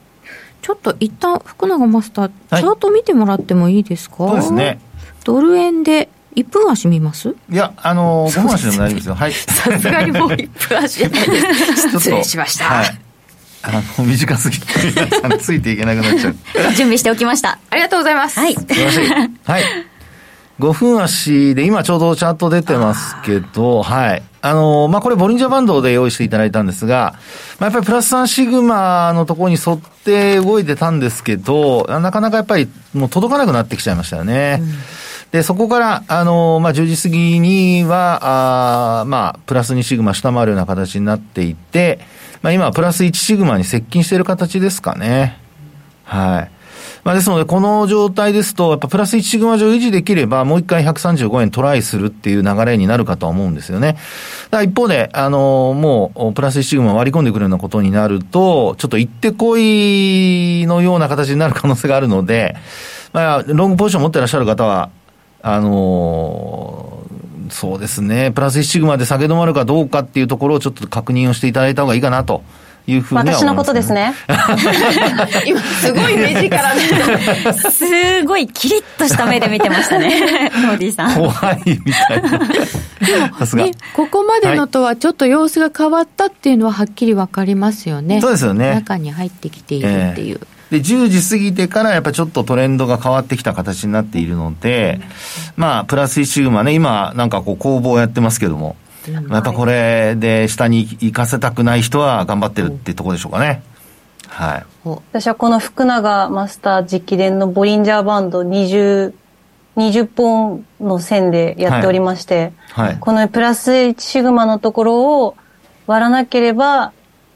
[0.63, 4.17] ちょっと一旦福永マスター、はい、チャート見てもらってもいいですか？
[4.29, 4.79] そうですね
[5.25, 7.35] ドル円で1分足見ます？
[7.51, 9.15] いや、あのー、5分足でも大丈夫ですよ。
[9.15, 9.33] はい。
[9.33, 11.41] さすがにもう1分足じゃないで
[11.77, 11.91] す。
[11.91, 12.65] 失礼しました。
[12.65, 12.87] はい。
[13.63, 16.35] あの、短すぎて、皆さんついていけなくなっちゃう。
[16.75, 17.59] 準備しておきました。
[17.71, 18.39] ありがとうございます。
[18.41, 18.55] はい。
[18.55, 19.09] 素晴らしい。
[19.09, 19.63] はい。
[20.61, 24.23] 5分足で、今ちょうどチャート出てますけど、はい。
[24.41, 27.15] あの、まあ、これボリンジャーバンドで用意していただいたんですが、
[27.59, 34.59] まあ、やっぱりプラス3シグマのところに沿って動いてたんですけど、なかなかやっぱりもう届かなくなってきちゃいましたよね。
[34.61, 34.73] うん、
[35.33, 41.99] で、そこから、あの、まあ、10時過ぎには、あまあ、プラス2シグマ下回るような形になっていて、
[42.43, 45.39] まあ、今はプラス1シグマに接近している形ですかね。
[46.05, 46.54] はい。
[47.05, 53.99] まあ、ですので、この状態ですと、やっぱプラス1シグマ上維持できれば、もう一回135円トライするっていう流れになるかと思うんですよね。
[54.51, 62.57] だ一方で、あの、もう、プラス1シグマ割り込んでくるようなことになると、ちょっと行ってこいのような形になる可能性があるので、
[63.13, 64.89] まあ、ロングポジション持ってらっしゃる方は、
[65.43, 67.03] あの
[67.51, 72.43] そうですね、プラス1シグマで下げ止まるかどうかっていうところをちょっと確認をしていただいた方がいいかなと
[72.87, 74.15] いうふうには、ね、私のことですね。
[75.47, 77.53] 今、すごい目力で。
[77.71, 81.15] すごいキリッとした目で見てましたね、 モディさん。
[81.15, 82.41] 怖いみたいな。
[83.39, 83.65] さすが、
[83.95, 88.21] ここまでのとはちょっと様子が変わったっていうのははっきりわかりますよね。
[88.21, 88.75] そうですよね。
[88.75, 90.41] 中に入ってきているっていう。
[90.71, 95.01] えー、で、10時過ぎてからやっぱりちょっとトレンドが変わってきた形になっているので、
[95.57, 98.77] まあ、プラス1シグマね、今なんかこう攻防やってますけども、
[99.13, 103.63] やっぱこれで下に行かせたくない人は頑張ってるってところでしょうかね。
[104.29, 104.67] はい。
[105.13, 109.13] 私はこの福永マスター直伝のボリンジャーバンド20、
[109.77, 115.37] 20本の線でやっておりまして、はいはい、このプラス1シグマのところを
[115.87, 116.93] 割らなければ、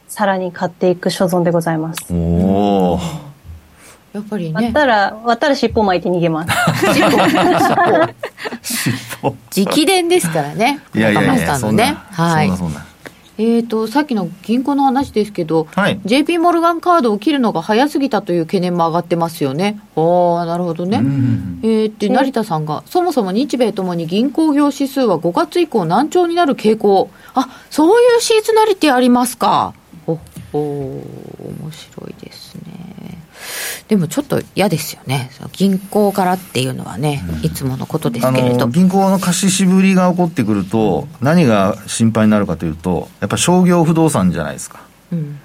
[0.09, 2.13] さらに買っていく所存でございます。
[2.13, 3.28] おお。
[4.19, 4.53] やっぱりね。
[4.55, 6.53] 割ったら、割ったら尻尾巻いて逃げます。
[6.93, 7.09] 尻尾。
[9.57, 10.81] 直伝ですからね。
[10.95, 11.95] いやいやいや、そんな。
[12.11, 12.51] はい。
[12.57, 12.85] そんな
[13.41, 19.79] えーと、さっきの銀行の話ですけど、はい、JP モルガンカードを切るのが早すぎたという懸念も上がってますよね。
[19.95, 20.97] ああ、なるほどね。
[21.63, 27.11] えー、って成田さんが、そもそも日米ともに銀行業指数は5月以降難聴になる傾向。
[27.35, 29.73] あ、そういうシーズナリティありますか。
[30.09, 30.19] お
[30.53, 31.05] お面
[31.71, 32.48] 白いですね。
[33.89, 38.69] でもちょっと嫌ですよね、銀行からっていうのはね、うん、いつものことですけれど。
[38.69, 44.81] 銀行の貸ししぶりが起こってくると、何が心配になるかというと、やっぱり商業不動産じゃないですか、
[45.13, 45.39] うん、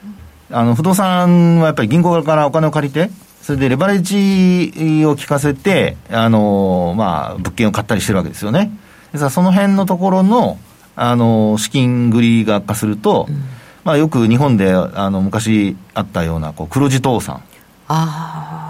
[0.51, 3.09] あの不動産はやっぱり銀行からお金を借りて、
[3.41, 8.71] それでレバレッジを効かせて、あのまあ、物件を買ったりしてるわけですよね。
[9.11, 10.57] ですその辺のところの、
[10.95, 13.43] あの資金繰りが悪化すると、うん、
[13.83, 17.43] まあ、よく日本であの昔あったようなこう黒字倒産。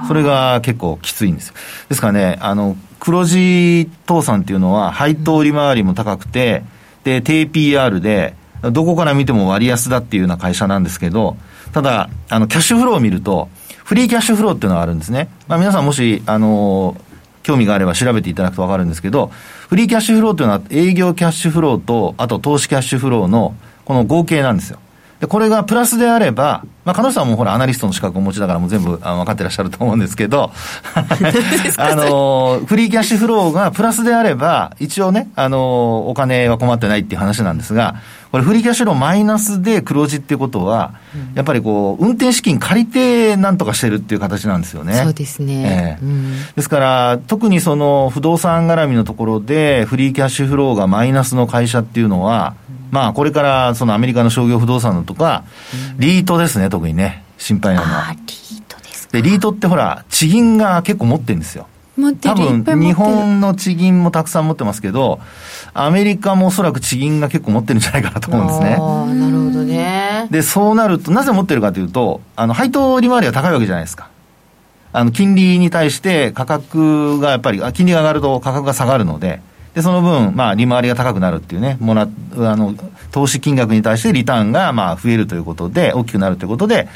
[0.08, 1.54] それが結構きついんですよ。
[1.90, 6.64] ですからね、あの、黒字倒産っていうのは配当利回りも高くて、
[7.04, 8.36] で、低 PR で、
[8.72, 11.36] どこから見ても割安だっていうような会社なんですけど、
[11.74, 13.50] ただ、あの、キャッシュフローを見ると、
[13.84, 15.28] フリーキャッシュフローっていうのがあるんですね。
[15.48, 16.96] まあ皆さんもし、あの、
[17.44, 19.32] 興味があれば調べていただくとわかるんですけど、
[19.68, 23.54] フリーキャッシュフローっていうのは営業キャッシュフローと、あと投資キャッシュフローの
[23.84, 24.80] この合計なんですよ。
[25.24, 30.52] で、これがプラスであれば、まあ、彼女さんもほら、アナリストの資格をお持ちだからもう全部あ分かってらっしゃると思うんですけど、
[31.78, 37.96] あの、フリーキャッシュフローがプラスであれば、一応ね、あの、お金は困ってないっていう話なんですが、
[38.34, 40.96] これフリーキャッシュフローマイナスで黒字っていうことは、
[41.36, 44.96] やっぱりこう、運転資金借りてなんとかしてるっていう形なんですよね。
[44.96, 46.00] そうですね。
[46.02, 52.56] えーうん、ですから、特にその不動産絡みのところで、フリーキャッシュフローがマイナスの会社っていうのは、
[52.90, 55.44] まあ、これからそのアメリカの商業不動産のとか、
[56.00, 58.14] リートですね、特にね、心配なのは。
[58.14, 61.68] リートですで、リートってほら、地銀が結構持ってるんですよ。
[61.96, 65.20] 多分、日本の地銀もたくさん持ってますけど、
[65.74, 68.70] アメリカもおそらく地銀が結構持ってるんじゃないかなと思うんですね。
[68.70, 70.28] なるほどね。
[70.32, 74.10] で、そうなると、なぜ持ってるかというと、あの、配当利回りが高いわけじゃないですか。
[74.92, 79.42] あの、金利に対して価格がやっぱり、金利が上がると価格が下がるので、
[79.76, 82.76] で、その分、まあ、利回りが高くなるっていうね、もら、あの、
[83.12, 86.88] 投資金額に対してリターンが、まあ、増えるということで、大きくなるということで、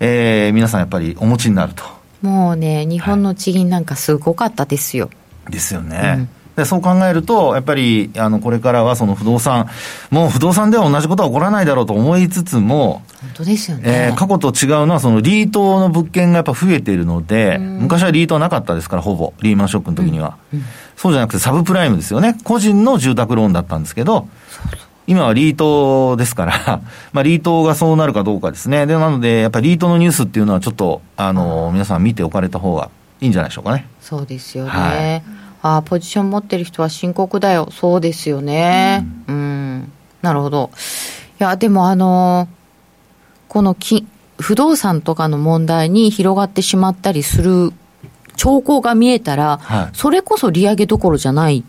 [0.00, 1.84] えー、皆さんやっぱりお持ちになると。
[2.22, 5.10] もうね、日本の地銀なんかすごかったですよ。
[5.44, 6.14] はい、ですよね。
[6.18, 9.70] うんでそう考えると、やっぱり、あの、これからはその不動産、
[10.10, 13.82] もう不動産では同じことは起こらないだろうと思いつつも、本当ですよね。
[13.86, 20.36] えー、過去と違うのは、そのリートの物件がやっぱ増えているので、昔はリートはなかったですから、ほぼ、リーマンショックの時には。
[20.52, 20.64] うんうん
[21.02, 22.36] そうじゃなくてサブプライムですよね。
[22.44, 24.28] 個人の住宅ローンだったんですけど、
[25.06, 26.80] 今はリートですから、
[27.12, 28.86] まあ、リートがそうなるかどうかですね。
[28.86, 32.90] で、なので、やっぱりリートのニュースっていうのはちょっと、あの、皆さん見ておかれた方が
[33.20, 33.86] いいんじゃないでしょうかね。
[34.00, 34.70] そうですよね。
[34.70, 37.68] はい、ああ、ポジション持ってる人は深刻だよ。
[37.72, 39.06] そうですよね。
[39.28, 39.92] うん、うん
[40.22, 40.70] なるほど。
[41.40, 42.48] いや、でもあの、
[43.48, 44.06] このき
[44.38, 47.72] 不動産とかの問題に広がってしまったりする
[48.36, 51.64] 兆候が見えたら、はい、それこそ利上げどころじゃない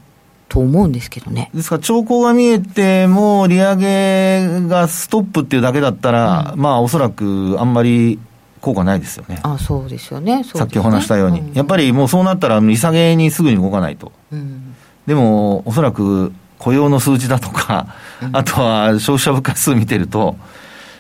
[0.54, 1.50] と思うんですけどね。
[1.56, 8.20] ですから、兆候が見えても、利上げがストップっていうだけだったら、うん、まあ、おそらくあんまり
[8.62, 9.40] 効果ないですよね。
[9.42, 10.38] あそうですよね。
[10.38, 14.12] ねさっきお話したように、うん、やっぱりもうそうなったら、利下げにすぐに動かないと。
[14.32, 14.76] うん、
[15.08, 17.88] でも、おそらく雇用の数字だとか、
[18.32, 20.36] あとは消費者物価数見てると、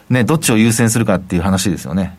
[0.09, 2.17] ね、どっちを優先するかっていう話ですよね。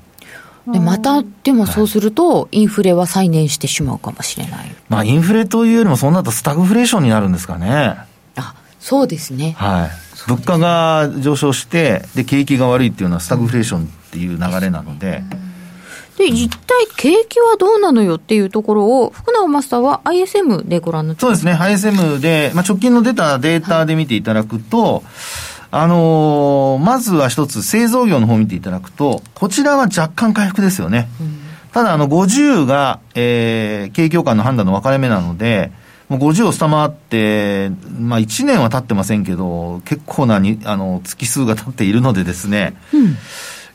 [0.66, 4.74] でまた、でもそうすると、インフレは再燃してしまうかもしれない。
[4.88, 7.96] まあ、インフレというよりも、そうなるとスタグフレーションになるんですかね。
[8.36, 9.54] あそうですね。
[9.58, 9.90] はい。
[10.26, 15.22] 物価が上昇して、で、景気が悪いっていうのはスタグフレーションっていう流れなので。
[16.16, 25.02] で、実態、景気はどうなのよっていうところを、福永マスターは ISM でご覧になってそうですね、ISM で、まあ、直近の出たデータで見ていただくと、はい
[25.76, 31.08] あのー、まずは一つ製造業の方を見ていただくと、こちらは若干回復ですよね。
[31.20, 31.40] うん、
[31.72, 35.72] ただ、あの、50が、えー、景況感の判断の分かれ目なので、
[36.08, 43.16] もう50を下回って、まあ1年は経ってませんけど、結構なに、あの、月数が経っているのでですね、うん、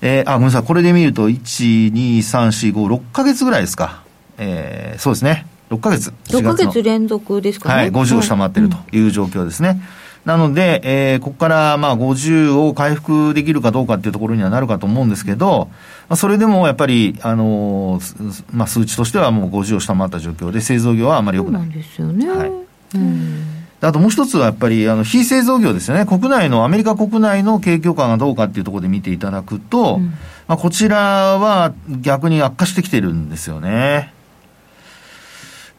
[0.02, 4.04] えー、あ、ごめんなさい、これで見ると、1、2、3、4、5、6ヶ月ぐらいですか。
[4.38, 5.48] えー、そうですね。
[5.70, 6.14] 6ヶ月。
[6.30, 7.76] 6ヶ月連続ですかね。
[7.76, 9.82] はい、50を下回っているという状況ですね。
[10.04, 15.70] うんなので、えー、ここからまあ50を回復できるかどうかっていうところにはなるかと思うんですけど、
[16.10, 21.62] まあ、それでもやっぱり、あのー、まあ、数値としてはもう50を下回った状況で、製造業はあまり良くない。
[21.62, 22.30] そうなんですよね。
[22.30, 22.52] はい。
[22.96, 26.06] うんあともう一つはやっぱり、あの、非製造業ですよね。
[26.06, 30.08] 国内の、アメリカ国内の景況感がどうかっていうところで見ていただくと、うん、
[30.50, 34.14] まあ、こちらは逆に悪化してきてるんですよね。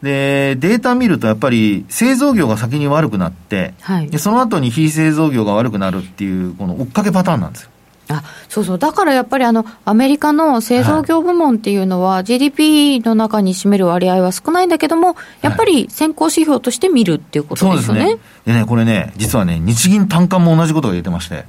[0.03, 7.71] で、データ見るとやっぱり製造業が先に悪くなって、はい、でその後に非製造業が悪くなるっていう、この追っかけパターンなんですよ。
[8.11, 18.01] あそうそう、だからやっぱりあのアメリカの製造業部門っていうのは、GDP の中に占める割合は少ないんだけども、やっぱり先行指標として見るっていうことですよね。
[18.01, 21.45] はい、ですねでね、これね、実はね、日銀単価も同じことが言ってまして。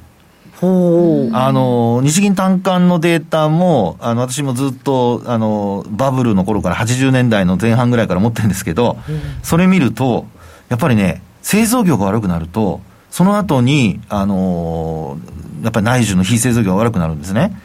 [1.34, 8.98] あの、日銀単価のデータも、あの、私もずっと、あの、バブルの頃から80年代の前半ぐらいから持ってるんですけど、
[9.42, 10.28] それ見ると、
[10.70, 15.18] やっぱりね、製造業が悪くなると、その後に、あの
[15.64, 17.56] やっぱり内需の非製造業が悪くなるんですね。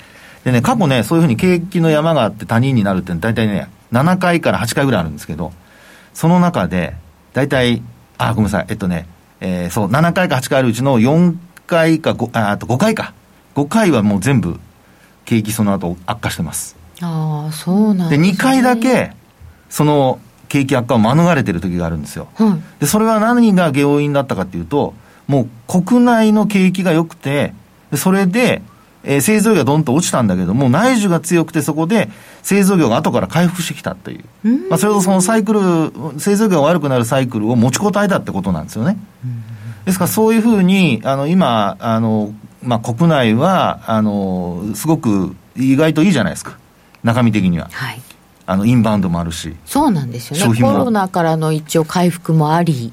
[0.44, 5.52] でね、過去ね、そういうふうに景気の山があって他人になるって大体ね、7回から8回ぐらいあるんですけど、
[6.14, 6.94] その中で、
[7.32, 7.82] 大体、
[8.18, 9.06] あ、ごめんなさい、えっとね、
[9.40, 11.36] えー、そう、7回か8回あるうちの4
[11.66, 13.12] 回か5、ああと5回か。
[13.54, 14.58] 5回はもう全部、
[15.24, 16.76] 景気その後悪化してます。
[17.00, 19.12] ああ、そうなんで、ね、2回だけ、
[19.68, 22.28] その景気悪化を免れてる時があるんですよ。
[22.34, 24.94] はい、で、それは何が原因だったかっていうと、
[25.26, 27.52] もう国内の景気が良くて、
[27.94, 28.62] それで、
[29.02, 32.10] えー、製造業がどんと落ちたんだけども、内需が強くてそこで
[32.42, 34.24] 製造業が後から回復してきたという。
[34.44, 38.98] うまあ、それとそのサイクル、製造業が悪くなるサイクルを持ちこたえたってことなんですよね。
[39.86, 46.58] ですからそういうふうに、あの、今、あの、まあ、国内は、あの、すごく意外といいじゃないですか。
[47.04, 47.68] 中身的には。
[47.72, 48.02] はい。
[48.46, 49.54] あの、インバウンドもあるし。
[49.64, 50.60] そうなんですよね。
[50.60, 52.92] コロナからの一応回復もあり。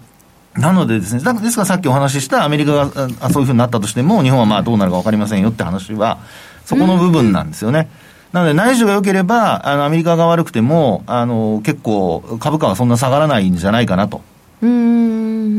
[0.56, 2.90] なのでですね、ですからさっきお話ししたアメリカが
[3.32, 6.20] そういうふうになったとしても、日本はまあどうなるか分かりませんよって話は、
[6.66, 7.90] そこの部分なんですよね。
[8.34, 14.22] なので内需が良ければ、あのアメリカが悪くても、あの結構株価はそんな下がらないんじゃないかなと。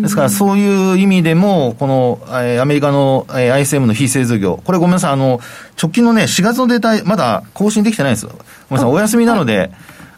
[0.03, 5.41] ですからそういう意味でも、この、えー、アメリカの、えー、ISM の非製造業、これごめんなさい、あの、
[5.81, 8.31] 直近のね、4月のデータ、まだ更新できてないんですよ。
[8.31, 9.71] ごめんなさい、お休みなので、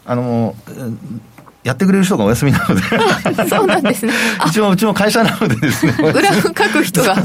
[0.05, 0.55] あの、
[1.67, 2.81] やってくれる人がお休みなので
[3.49, 4.13] そうなんですね。
[4.47, 5.93] うちも、うちも会社なのでですね。
[5.97, 7.15] グラフ書く人が。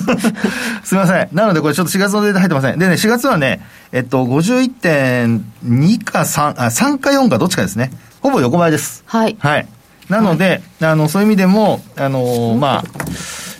[0.82, 1.28] すみません。
[1.32, 2.78] なのでこれちょっと4月のデータ入ってません。
[2.78, 7.92] でね、4月はね、えっと、51.2か3、あ、3か4かどっちかですね。
[8.20, 9.04] ほぼ横ばいです。
[9.06, 9.36] はい。
[9.38, 9.66] はい。
[10.08, 12.84] なので、はい、あの、そういう意味でも、あの、まあ、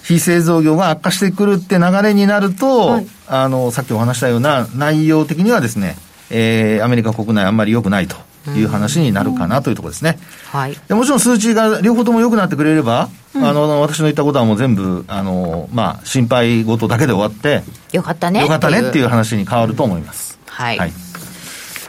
[0.04, 5.96] 非製造業が悪化してくるって流れになると、はい、あの、さっきお話したような内容的にはですね、
[6.30, 8.16] えー、アメリカ国内あんまり良くないと。
[8.50, 10.18] いう話になるかなというところですね。
[10.50, 17.62] はい、でもちろん数値が両方とも良くなってくれれば、うん、あの私の言ったことはもう全部あの、まあ、心配事だけで終わって
[17.92, 20.40] よかったねよかったねっていう話に変わると思います。
[20.46, 20.92] はい、はい、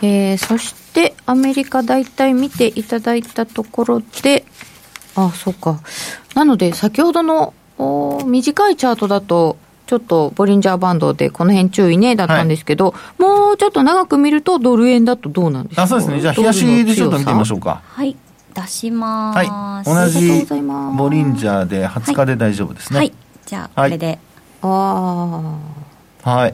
[0.03, 0.82] えー、そして
[1.25, 4.45] アメリカ大体見ていただいたところで
[5.15, 5.79] あそうか。
[6.35, 15.83] なので先ほどのお短いチャートだとちょっとボリンジャーバンドでこの辺注意ねだったんですけど、はい、もうちょっと長く見るとドル円だとどうなんですか？
[15.83, 16.21] あそうですね。
[16.21, 17.81] じゃあ冷やしでちょっと見てみましょうか。
[17.85, 18.15] はい。
[18.53, 19.37] 出します。
[19.37, 19.47] はい。
[19.83, 20.45] 同じ
[20.95, 23.15] ボリンジャーで20日で大丈夫ですね、はい、はい、
[23.47, 24.19] じゃあこれで、はい、
[24.61, 25.57] あ
[26.23, 26.53] あはい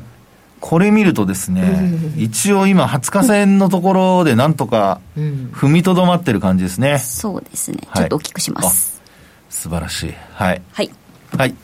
[0.60, 9.02] これ見るとですね、一応今、20日線のところでなんとか踏みとどまってる感じですね、そうですね、ちょっと大きくします。
[9.50, 10.14] 素晴らしい。
[10.34, 10.62] はい。
[10.72, 10.92] はい。
[11.38, 11.56] はい。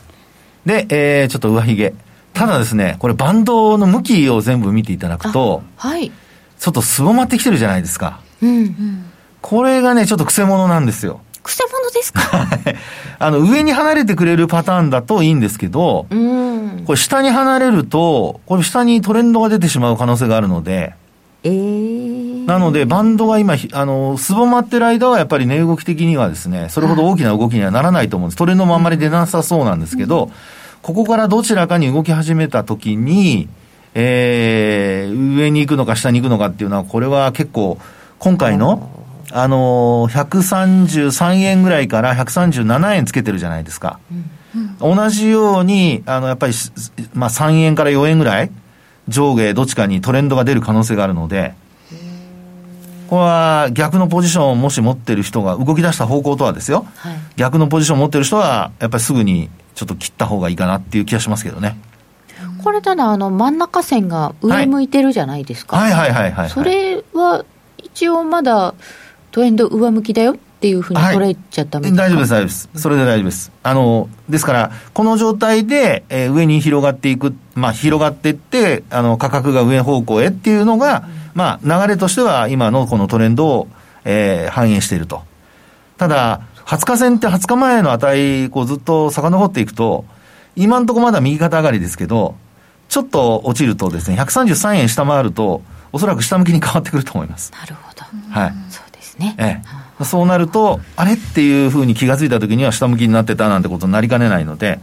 [0.66, 1.94] で、えー、ちょっと上髭。
[2.34, 6.12] ただですね、これバンドの向きを全部見ていただくと、はい。
[6.60, 8.20] ちょっとすぼまってきてるじゃないですか。
[8.42, 9.06] うん、うん。
[9.42, 11.22] これがね、ちょっと癖者なんですよ。
[11.44, 11.75] 癖者？
[11.96, 12.22] ですか？
[13.18, 20.94] あの、上に離れてくれるパターンだといいんですけど、うん、これ下に離れると、これ下にトレンドが出てしまう可能性があるので、
[21.44, 28.38] えー、なので、バンドが今、あの、すぼまってる間は、やっぱり値動き的にはですね、それほど大きな動きにはならないと思うんです。
[28.38, 30.32] トレンドもあんまり出なさそうなんですけど、うん。
[30.82, 33.48] ここからどちらかに動き始めたときに、
[33.94, 37.78] えー、上に行くのか下に行くのかっていうのは、これは結構、
[38.20, 38.90] 今回の、
[39.38, 40.26] あのー、
[41.10, 44.00] 133円ぐらいから137円つけてるじゃないですか。
[44.56, 46.54] うん、同じように、あの、やっぱり、
[47.14, 48.52] まあ、3円から4円ぐらい、
[49.10, 51.54] 上下どっちかにトレンドが出る可能性があるので、
[53.10, 61.78] これは逆のポジションをもし持ってる人が動き出した方向とはですよ、はい、逆のポジションを持ってる人は、やっぱりすぐにちょっと切った方がいいかなっていう気がしますけどね。
[62.64, 65.76] これただ、あの、真ん中線が上向いてるじゃないですか。
[65.76, 66.24] はい、はい、はい。
[66.24, 66.32] はい。
[66.32, 66.50] はい。
[66.50, 67.44] それは、
[67.84, 68.74] 一応まだ
[69.36, 72.70] トレンド上向きだよっていうふうに捉えちゃったはい、大丈夫です、大丈夫です。
[72.74, 73.52] それで大丈夫です。
[73.64, 83.68] あの、ですから、この状態で、えー、上に広がっていく、まあ、広がっていって、あの、価格が上方向へっていうのが、まあ、流れとしては今のこのトレンドを、
[84.06, 85.24] えー、反映していると。
[85.98, 90.06] ただ、20日線って20日前の値、こうずっと遡っていくと、
[90.56, 92.36] 今のところまだ右肩上がりですけど、
[92.88, 95.62] ちょっと落ちるとですね、133円下回ると、
[95.92, 97.52] おそらく下向きに変わってくると思います。
[97.52, 98.06] なるほど。
[98.32, 98.54] はい。
[99.20, 99.62] そうですね。
[100.00, 100.04] ええ。
[100.04, 104.80] そうなると、あれっていうふうに気がついたときには下向きになってたなんてことになりかねないので、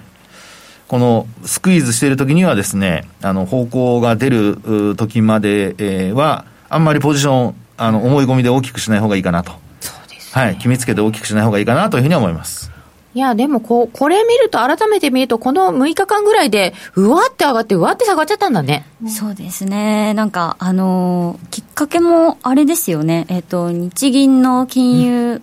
[0.88, 9.52] このスクイーズしているときにはですね、あの、方向が出る時までは、あんまりポジション、あの、思い込みで大きくしない方がいいかなと。
[9.80, 10.56] そうです、ね、はい。
[10.56, 12.70] 決めつけて大きくしない方がいいかなというふうに思います。
[13.14, 18.86] いや、でもこ、これ見ると、改めて見ると、この6日間ぐらいで、うわって上がって、うわって下がっちゃったんだね。
[19.06, 20.14] そうですね。
[20.14, 23.26] なんか、あのー、きっかけも、あれですよね。
[23.28, 25.42] えっ、ー、と、日銀の金融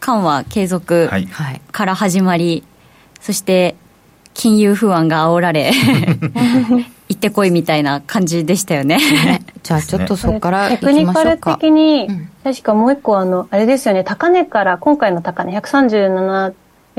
[0.00, 1.08] 緩和継続
[1.70, 2.64] から始まり、
[3.18, 3.76] うん、そして、
[4.34, 5.72] 金融不安が煽られ
[7.08, 8.98] 行ってこいみたいな感じでしたよね。
[9.62, 12.08] じゃあちょっとそこからテクニカル的に、
[12.44, 16.54] 確かもう一個あの、あれですよね、高値から、今回の高値137円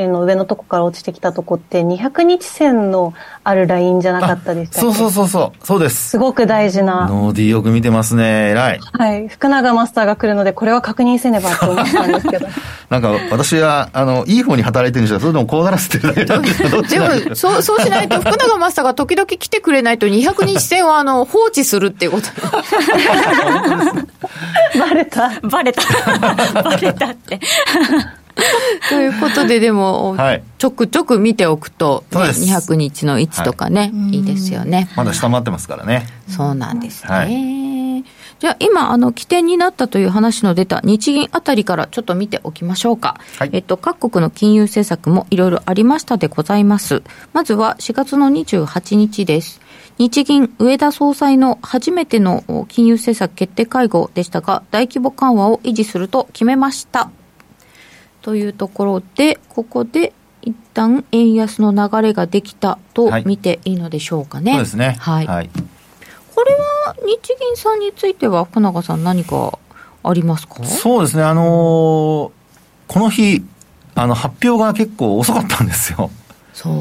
[0.05, 4.81] の上のとこから落ちてきたとこって200日線のあるラインじゃなかったですか？
[4.81, 5.65] そうそうそうそう。
[5.65, 6.09] そうです。
[6.09, 7.07] すごく大事な。
[7.09, 8.51] ノーディーよく見てますね。
[8.51, 8.79] 偉い。
[8.93, 9.27] はい。
[9.29, 12.47] 福永マスターが来るのでこれは確認せねばと思ったんですけど。
[12.89, 22.27] なんか私はあのいい方に働いてるんですかそれとも怖がらせてるだけなんですかどでもそうそうしないと福永マスターが時々来てくれないと200日線はあの放置するっていうこと。
[24.79, 25.31] バレた。
[25.43, 25.81] バレた。
[26.63, 27.39] バレたって
[28.89, 34.89] ということで、でも、はい、ちょくちょく見ておくと、ね、200日の位置とかね、はい、いいですよね。
[34.95, 36.07] まだ下回ってますからね。
[36.27, 37.09] そうなんですね。
[37.09, 38.03] はい、
[38.39, 43.19] じゃあ今、あの、起点になったという話の出た日銀あたりからちょっと見ておきましょうか。
[43.39, 47.03] はい、えっと、各国の金融政策もいろいろありましたでございます。
[47.33, 49.61] まずは4月の28日です。
[49.97, 57.09] 日銀上田総裁の初めての金融政策決定会合でしたが、大規模緩和を維持すると決めました。
[58.28, 60.11] というところで、ここで
[60.41, 64.51] 一旦円安の流れができたと見ていいのでしょうかね。
[64.51, 64.97] はい、そうですね。
[64.99, 65.25] はい。
[65.28, 65.49] はい、
[66.36, 69.57] これは日銀さんについては、福永さん、何か
[70.03, 70.61] ありますか？
[70.65, 72.34] そうですね、あのー、こ
[72.99, 73.45] の日、
[73.95, 76.11] あの発表が結構遅かったんですよ。
[76.57, 76.71] そ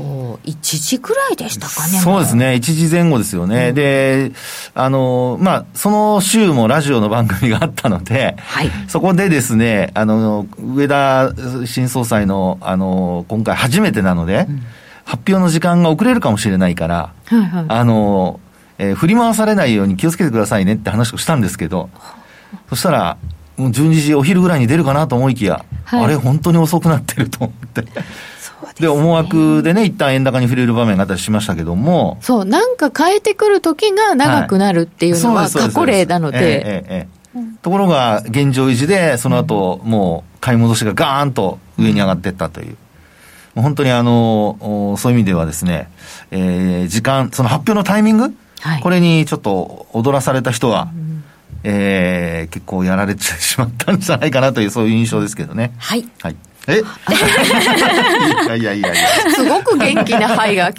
[0.42, 1.98] う、1時くらいでしたかね。
[1.98, 3.68] そうですね、1時前後ですよね。
[3.68, 4.32] うん、で、
[4.74, 11.30] あの、まあ、その週もラジオの番組があったので、はい、そこでですね、あの、上田
[11.66, 14.62] 新総裁の、あの、今回初めてなので、うん、
[15.04, 18.40] 発表の時間が遅れるかもしれないから、はいはい、あの、
[18.78, 21.90] えー、振り回されないように気をつけてくださいねって話をしたんですけど、
[22.70, 23.18] そしたら、
[23.58, 27.84] もう12時お昼ぐらいに出るかなと思いきや、はい、あれ本当に遅くなってると思って。
[28.80, 32.18] で、思惑でね、一旦円高に触れる場面があったりしましたけども。
[32.20, 37.08] そう、なんか変えてくる時が長くなるっていうのは過去例なので。
[37.62, 42.76] ところが、現状維持で、その後、もう、買い戻しがガーンと上に上がっていったという。
[43.56, 45.90] うん、本当にあの、そういう意味ではですね、
[46.30, 51.24] えー、時間、その発表のタイミング、はい、これにちょっと踊らされた人は、うん、
[51.64, 55.74] えー、結構やられてしまったんじゃないかなという、そういう印象ですけどね。
[55.76, 56.08] はい。
[56.22, 56.36] はい
[56.68, 56.80] え？
[56.80, 56.82] い
[58.48, 58.96] やいやいやいや。
[59.30, 60.64] すごく元気な肺が。
[60.64, 60.74] はい。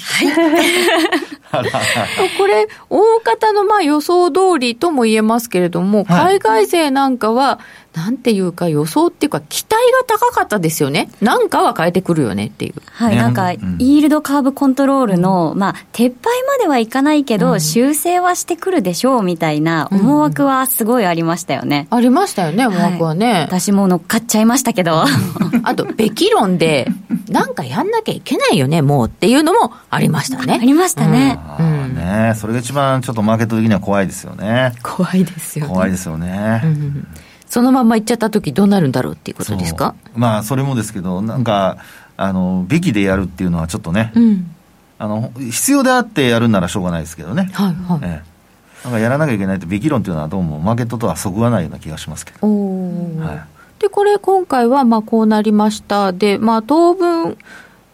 [2.38, 7.60] これ、大方のまあ予想通りとも言えますけれども、海外勢なんかは、
[7.98, 9.74] なんていうか予想っていうか期待
[10.08, 11.10] が高かったですよね。
[11.20, 12.76] なんかは変えてくるよねっていう。
[12.92, 21.88] はい、なんか、イールドカーブコントロールの、まあ、撤廃まではいかないけど、修正はしてくるでしょうみたいな思惑はすごいありましたよね。
[21.90, 23.48] ありましたよね、思惑はね。
[23.48, 25.04] 私も乗っかっちゃいましたけど。
[25.64, 26.92] あと、べき論で、
[27.30, 30.60] なんかやんなきゃいけないよね、もうっていうのもありましたね。
[30.62, 31.40] ありましたね。
[31.60, 31.96] うん。
[31.96, 34.74] ねそれが一番ちょっとマーケット的には怖いですよね。
[34.84, 35.74] 怖いですよね。
[35.74, 36.62] 怖いですよね。
[36.64, 37.08] うん
[37.48, 39.96] そのまま行っちゃった時どうなるんだろうっていうことですか？
[40.16, 41.78] まあ、それもですけど、なんか、
[42.18, 44.56] あの、べきでやるっていうのはちょっとね、うん、
[45.00, 47.50] あの、必要であってやるならしょうがないですけどね。
[47.54, 48.00] はいはい。
[48.04, 48.38] ええ
[48.84, 52.48] なんかやらなきゃいけないと、べき論っていうのはどうもマーケットとはそぐわないような気がしますけど。
[52.48, 56.14] はい、で、これ今回はまあこうなりました。
[56.14, 57.38] で、まあ当分、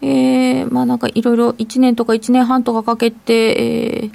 [0.02, 4.12] えー、まあなんかいろいろ1年とか1年半とかかけて、えー、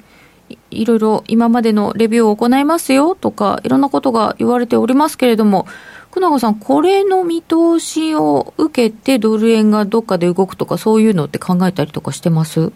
[0.70, 5.66] いろいろ今までのレビューを行いますよとか、いろんなことが言われておりますけれども、
[6.10, 12.72] 福永さん、これの見通しを受けて、ドル円がどっかで動くとか、そういうのって考えたりとかしてます？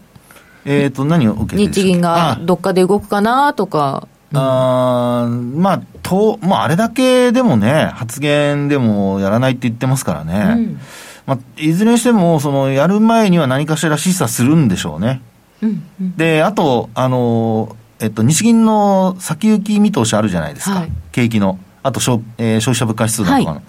[0.63, 4.07] えっ、と、何を受けて日銀がどっかで動くかなとか。
[4.33, 10.55] あまあ、と、まあ、あれだけでもね、発言でもやらないって言ってますからね。
[10.57, 10.79] うん、
[11.25, 15.21] まあ、いずれにしても、その、やる前には何かしら示唆するんでしょうね。
[15.61, 20.79] うんうん、で、あと、あの、えっと、日銀の先行き見通しあるじゃないですか。
[20.79, 21.59] はい、景気の。
[21.83, 23.55] あと消、えー、消費者物価指数だとかの。
[23.57, 23.63] はい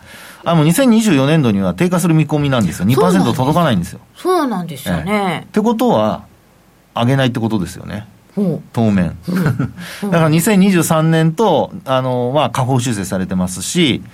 [0.46, 4.00] あの2024年度には低下する見込みなんですよ、2%届かないんですよ。
[4.14, 5.40] そうなんですよね。
[5.42, 6.22] えってことは、
[6.94, 8.06] 上げないってことですよね。
[8.72, 9.16] 当面。
[10.02, 14.04] だから2023年と、あの、まあ、下方修正されてますし、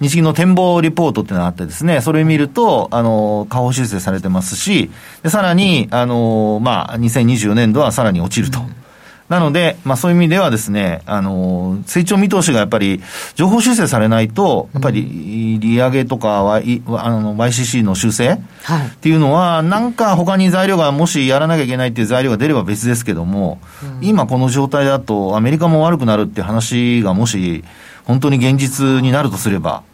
[0.00, 4.92] 日銀の展望リポートっていうのがあってですね、それを見ると、あの、下方修正されてますし、
[5.24, 8.60] でさらに、あの、まあ、2024年度はさらに落ちると。
[8.60, 8.74] うん
[9.30, 13.00] なので、まあそういう意味ではですね、あの、成長見通しがやっぱり
[13.36, 23.60] 情報修正されないと、やっぱり利上げとか、y、あの YCC の修正、はい、っていうのは、なんか他に材料がもしやらなきゃいけないっていう材料が出れば別ですけども、
[24.00, 27.62] うん、今この状態だとアメリカも悪くなるっていう話がもし
[28.04, 29.84] 本当に現実になるとすれば、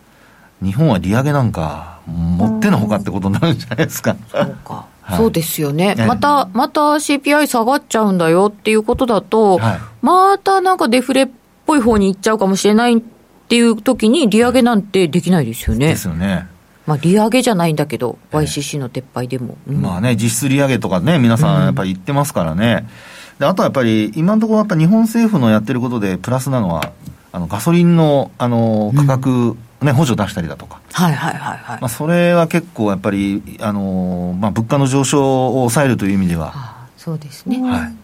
[0.63, 4.17] 日本は利上げなんか持ってのほかってことになるんじゃないですか。
[4.33, 4.87] そうか。
[5.17, 11.29] そうですよね、また、また CPI 下がっちゃうんだよっていうことだと、はい、またなんかデフレっ
[11.65, 13.01] ぽい方に行っちゃうかもしれないっ
[13.49, 15.89] ていう時に、利上げなんてできないですよね。
[15.89, 16.49] ですよね。
[16.87, 19.57] まあ、利上げじゃないんだけど、YCC の撤廃でも。
[19.69, 22.87] うん、まあね、実質利上げとかね、皆さんやっぱり言ってますからね。
[23.35, 26.93] うん、であとはやっぱり、今のところやっぱ日本政府のやってることでプラスなのは、
[27.33, 30.81] あのガソリンのあの価格ね、補助出したりだとか。
[30.93, 31.81] はいはいはいはい。
[31.81, 36.53] まあ、それは結構やっぱり、あのまあ、物価の上昇を抑えるという意味では。
[36.55, 37.61] あそうですね。
[37.63, 37.95] はい。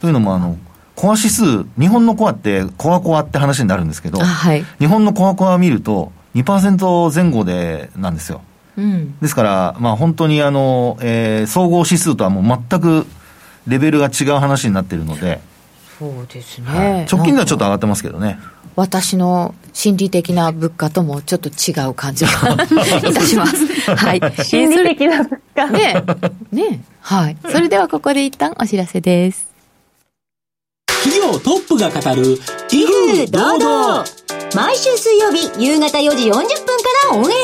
[0.00, 0.56] というのも、あの、
[0.96, 8.42] コア指数、日本のコアって、コアコアって話になるんですけど、はい、日本のコアコアを見ると、2%前後でなんですよ。
[8.76, 13.06] うん、ですから、まあ、本当にあの、えー、総合指数とはもう全く
[13.66, 15.40] レベルが違う話になっているので、
[15.98, 18.38] そうですね、はい、直近ではちょっと上がってますけどね。
[18.76, 22.30] 私の心理的な物価ともちょっと違う感じが
[23.08, 23.66] いたします。
[23.94, 24.20] はい。
[24.44, 25.66] 心理的な物価。
[25.68, 26.02] ね
[26.52, 27.36] ねはい。
[27.50, 29.46] それではここで一旦お知らせです。
[31.04, 32.38] 企業トップが語る、
[32.70, 34.04] 威風堂々。
[34.54, 36.44] 毎週水曜日夕方4時40分か
[37.12, 37.34] らオンエ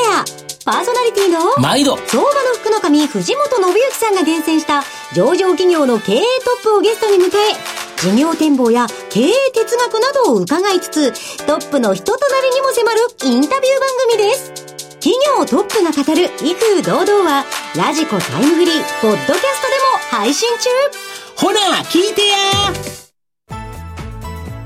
[0.43, 0.47] ア。
[0.67, 4.83] パーソナリティの毎度相場の福の神藤本信之さんが厳選した
[5.15, 14.51] 上場企業の経営トップをゲストに迎え事業展望や経営哲学などを伺いつつ、トップの人となりにも迫るインタビュー番組です。
[14.99, 17.45] 企業トップが語る威風堂々は、
[17.75, 20.69] ラジコタイムフリー、ポッドキャストでも配信中。
[21.35, 22.37] ほら、聞いてや。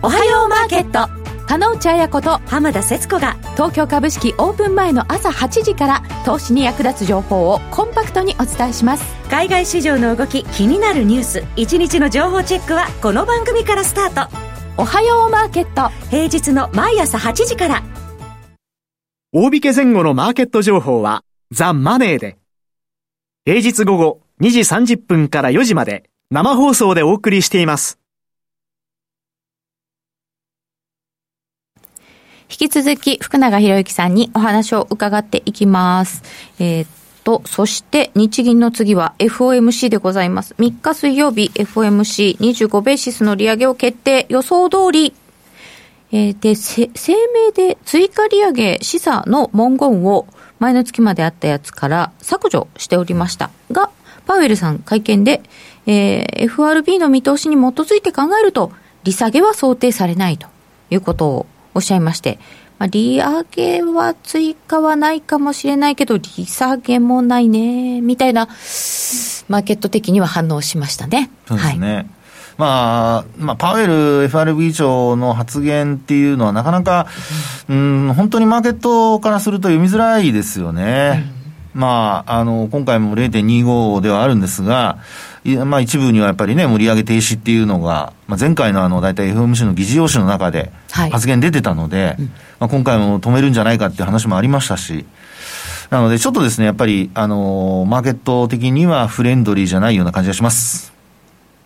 [0.03, 1.20] おはようマーケット
[1.51, 9.03] 加納内彩子と浜田節子が東京株式オープン前の朝8時から投資に役立つ情報をコンパクトにお伝えします。
[9.29, 14.31] 海外市場の動き気になるニュース一日の情報チェックはこの番組からスタート。
[14.77, 15.89] おはようマーケット。
[16.09, 17.83] 平日の毎朝8時から。
[19.33, 22.37] 大引け前後のマーケット情報はザ・マネーで。
[23.43, 28.00] 平日午後2時30分から4時まで生放送でお送りしています
[32.51, 36.21] 引き続き福永博之さんにお話を伺っていきます。
[36.59, 36.89] えー、っ
[37.23, 40.53] と、そして日銀の次は FOMC でございます。
[40.59, 45.13] 3日水曜日 FOMC25 ベーシスの利上げを決定予想通り
[46.11, 50.27] えー、で、声明で追加利上げ示唆の文言を
[50.59, 53.89] 前の月まであったやつから削除しておりましたが、
[54.25, 55.41] パウエルさん会見で、
[55.87, 58.71] えー、FRB の見通しに基づいて考えると、
[59.03, 60.47] 利下げは想定されないと
[60.89, 62.39] いうことをおっしゃいまして、
[62.79, 71.29] まあ、利上げは追加はないかもしれないけど、利下げもないね、みたいな、マーケット的には反応しましたね。
[71.47, 71.95] そうですね。
[71.95, 72.21] はい
[72.57, 77.07] まあ、まあ、パウエル FRB 長の発言っていうのはなかなか、
[77.67, 81.25] うん、本当にマーケットからすると読みづらいですよね。
[81.73, 84.99] うん、まあ、あの、今回も0.25ではあるんですが、
[85.65, 95.05] まあ、一部にはやっぱりね、盛り上げ停止っていうのが、まあ、前回のあの、大体 FOMC の議事要旨の中で発言出てたので、はいまあ、今回も止めるんじゃないかっていう話もありましたし、
[95.89, 100.93] なので、ちょっとですね、やっぱり、あのー、マーケット的にはフレンドリーじゃないような感じがします。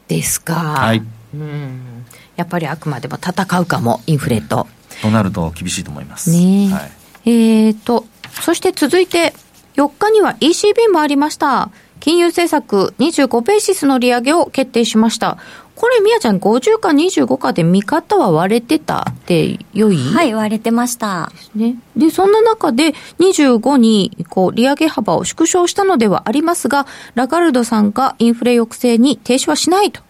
[0.07, 0.55] ですか。
[0.55, 1.03] はい。
[1.33, 2.05] うん。
[2.37, 4.67] やっぱりあくまでも戦うかも、インフレと。
[5.01, 6.31] となると厳しいと思います。
[6.31, 6.71] ねえ。
[6.71, 6.91] はい、
[7.25, 8.05] えーと、
[8.41, 9.33] そして続いて、
[9.75, 11.69] 4日には ECB もありました。
[12.05, 15.39] 金融政策25ベーシスの利上げを決定しました。
[15.73, 19.97] これ、みやちゃん、50か25かで見方は割れてたって良い？
[19.97, 21.31] はい、割れてました。
[21.33, 21.79] ですね。
[21.97, 26.85] で、そんな中で25に、こう、利上げ幅を縮小したのではありますが、
[27.15, 30.03] ラガルドさんがインフレ抑制に停止はしないと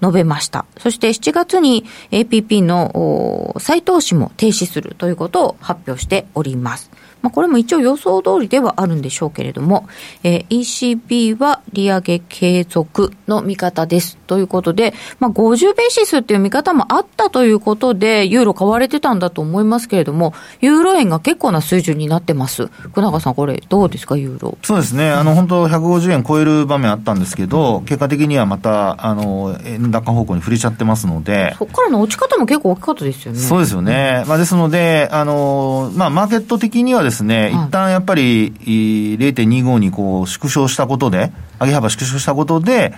[0.00, 0.64] 述べました。
[0.78, 6.90] そして7月に APP の再投資も停止するということを発表しております。
[7.22, 9.88] まあ、これも一応予想通りではあるんでしょうけれども、
[10.22, 14.16] えー、ECB は利上げ継続の見方です。
[14.26, 22.66] ということで、まあ、50ベーシスっていう見方もあったということで、ユーロ買われてたんだと思いますけれども、ユーロ円が結構な水準になってます。
[22.66, 24.56] 福永さん、これ、どうですか、ユーロ？
[24.62, 31.54] そうですね、あの、本当150円超える場面あったんですけど、結果的にはまた、あの、円高方向に振れちゃってますので。
[31.58, 33.38] そこからの落ち方も結構大きかったですよね。
[33.38, 34.24] そうですよね。
[34.26, 41.32] まあ、ですので、あの、まあ、マーケット的にはですね、一旦やっぱり、0.25にこう、縮小したことで、
[41.62, 42.92] 上げ幅縮小したことで、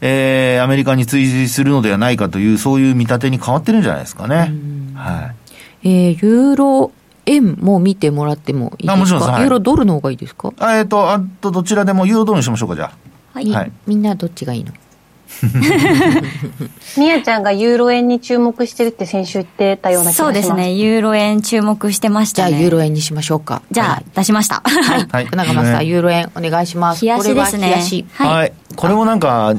[0.00, 4.52] えー、アメリカに追随するのではないかという、そういう見立てに変わってるんじゃないですかね。
[4.94, 5.32] は
[5.82, 5.88] い。
[5.88, 6.92] えー、ユーロ
[7.26, 9.18] 円も見てもらってもいいですか？
[9.32, 10.52] はい、ユーロドルの方がいいですか？
[10.58, 12.92] あえっ、ー、と、あとどちらでもユーロドルにしましょうか、じゃあ。
[13.34, 13.50] はい。
[13.50, 14.72] はい、みんなどっちがいいの？
[16.96, 20.26] みやちゃんがユーロ円に注目してるって先週言ってたような気がします。
[20.26, 20.72] そうですね。
[20.72, 22.50] ユーロ円注目してましたね。
[22.50, 23.62] じゃあユーロ円にしましょうか。
[23.70, 24.62] じゃあ、はい、出しました。
[24.64, 27.04] はい、はい、福永マスター、ユーロ円お願いします。
[27.04, 27.84] 冷やしですね。
[28.14, 29.54] はい、はい、これもなんか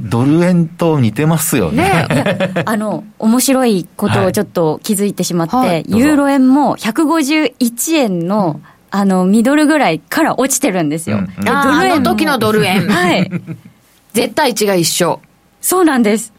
[0.00, 2.06] ドル円と似てますよね。
[2.08, 11.18] ね あの面白いことをちょっと気づいてしまって、はい、ユーロ円も151円の、うんあの、ミドルぐらいから落ちてるんですよ。
[11.18, 12.88] うん、ドル円の時のドル円。
[12.88, 13.30] はい。
[14.12, 15.20] 絶対値が一緒。
[15.60, 16.32] そうなんです。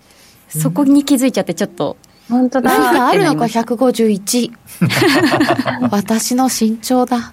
[0.49, 1.97] そこに気づいちゃってちょっと。
[2.30, 2.78] 本当だ。
[2.78, 4.51] 何かあるのか、151。
[5.91, 7.32] 私の身長だ。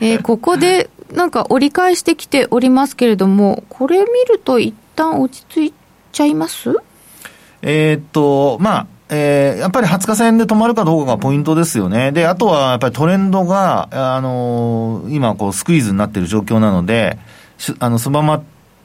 [0.00, 5.74] えー、ここでなんか折り返してきておりますけれども、これ見ると一旦落ち着い
[6.12, 6.74] ちゃいます？
[7.62, 12.12] えっと、まあ、えー、やっぱり20日線で止まるかどうかがポイントですよね。
[12.12, 17.18] で、あとはやっぱりトレンドが、あのー、今こうスクイーズになっている状況なので、
[17.78, 18.42] あの、すばまっ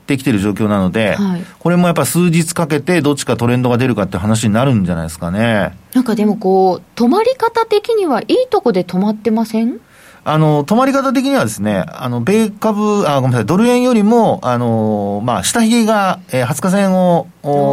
[0.07, 5.77] てきてる状況なので、はい、これもやっぱ数日かけてどっちかトレンドが出るかって話になるんじゃないですかね。
[5.93, 9.79] なんかでもこう、止まり方的にはいいとこで止まってません？
[10.27, 17.27] あの、止まり方的にはですね、あの、米株、あ、ごめんなさい、ドル円よりも、あの、まあ、下髭が、えー、20日線を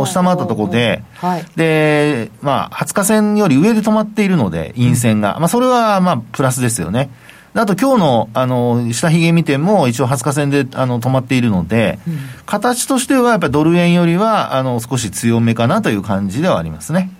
[0.05, 5.39] 下回ったところで、はい、で、まあ、20日線より上で止まっているので、陰線が。
[5.39, 7.09] まあ、それは、まあ、プラスですよね。
[7.55, 17.11] あと今日の、あの、下髭見ても一応20日線で、あの、止まっているので、うん、形としてはやっぱりドル円よりは、あの、少し強めかなという感じではありますね。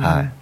[0.00, 0.32] はい。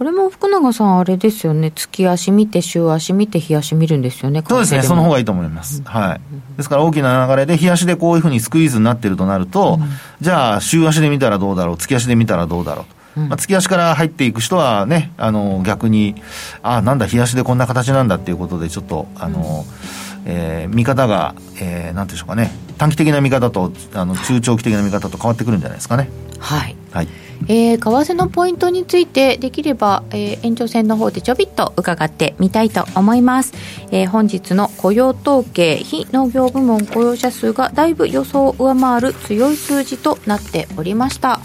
[0.00, 5.82] これも福永さん、あれですよね、月足見て、週足見て、日足見るんですよね、そうですね、その方がいいと思います。
[5.84, 6.20] はい。
[6.56, 9.90] ですから大きな流れで、日足でこういうふうにスクイーズになってるとなると、うん、
[10.22, 12.99] じゃあ、週足で見たらどうだろう、月足で見たらどうだろう。
[13.16, 16.14] まあ、月足から入っていく人はね、あの、逆に、
[16.62, 19.64] あなんだ、日足でこんな形なんだっていうことで、ちょっと、あの、
[20.24, 26.08] うん、えー、見方が、えー、なんていうんでしょうかね、短期的な見方と、あの、中長期的な見方と変わってくるんじゃないですかね。
[26.38, 26.76] はい。
[26.92, 27.08] はい。
[27.48, 33.54] えー、為替のポイントについてできれば、えー、延長戦の方でちょびっと伺ってみたいと思います、
[33.90, 41.40] えー、本日の雇用統計非農業部門雇用者数がだいぶ予想を上回る強い数字となっておりました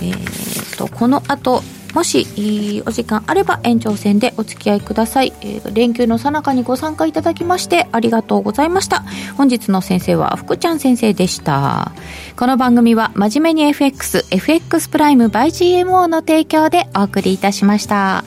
[0.00, 1.62] えーと、この後
[1.94, 9.04] もしお時間あれば延長戦でお付き合いください、えー、連休の最中にご参加いただきましてありがとうございました。
[9.36, 11.92] 本日の先生は福ちゃん先生でした。
[12.36, 15.46] この番組は真面目に FXFX プライム by
[15.84, 18.24] GMO の提供でお送りいたしました。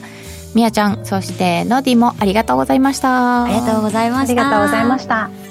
[0.54, 3.44] みやちゃんそしてノディもありがとうございました。
[3.44, 4.42] ありがとうございました。
[4.42, 5.41] ありがとうございました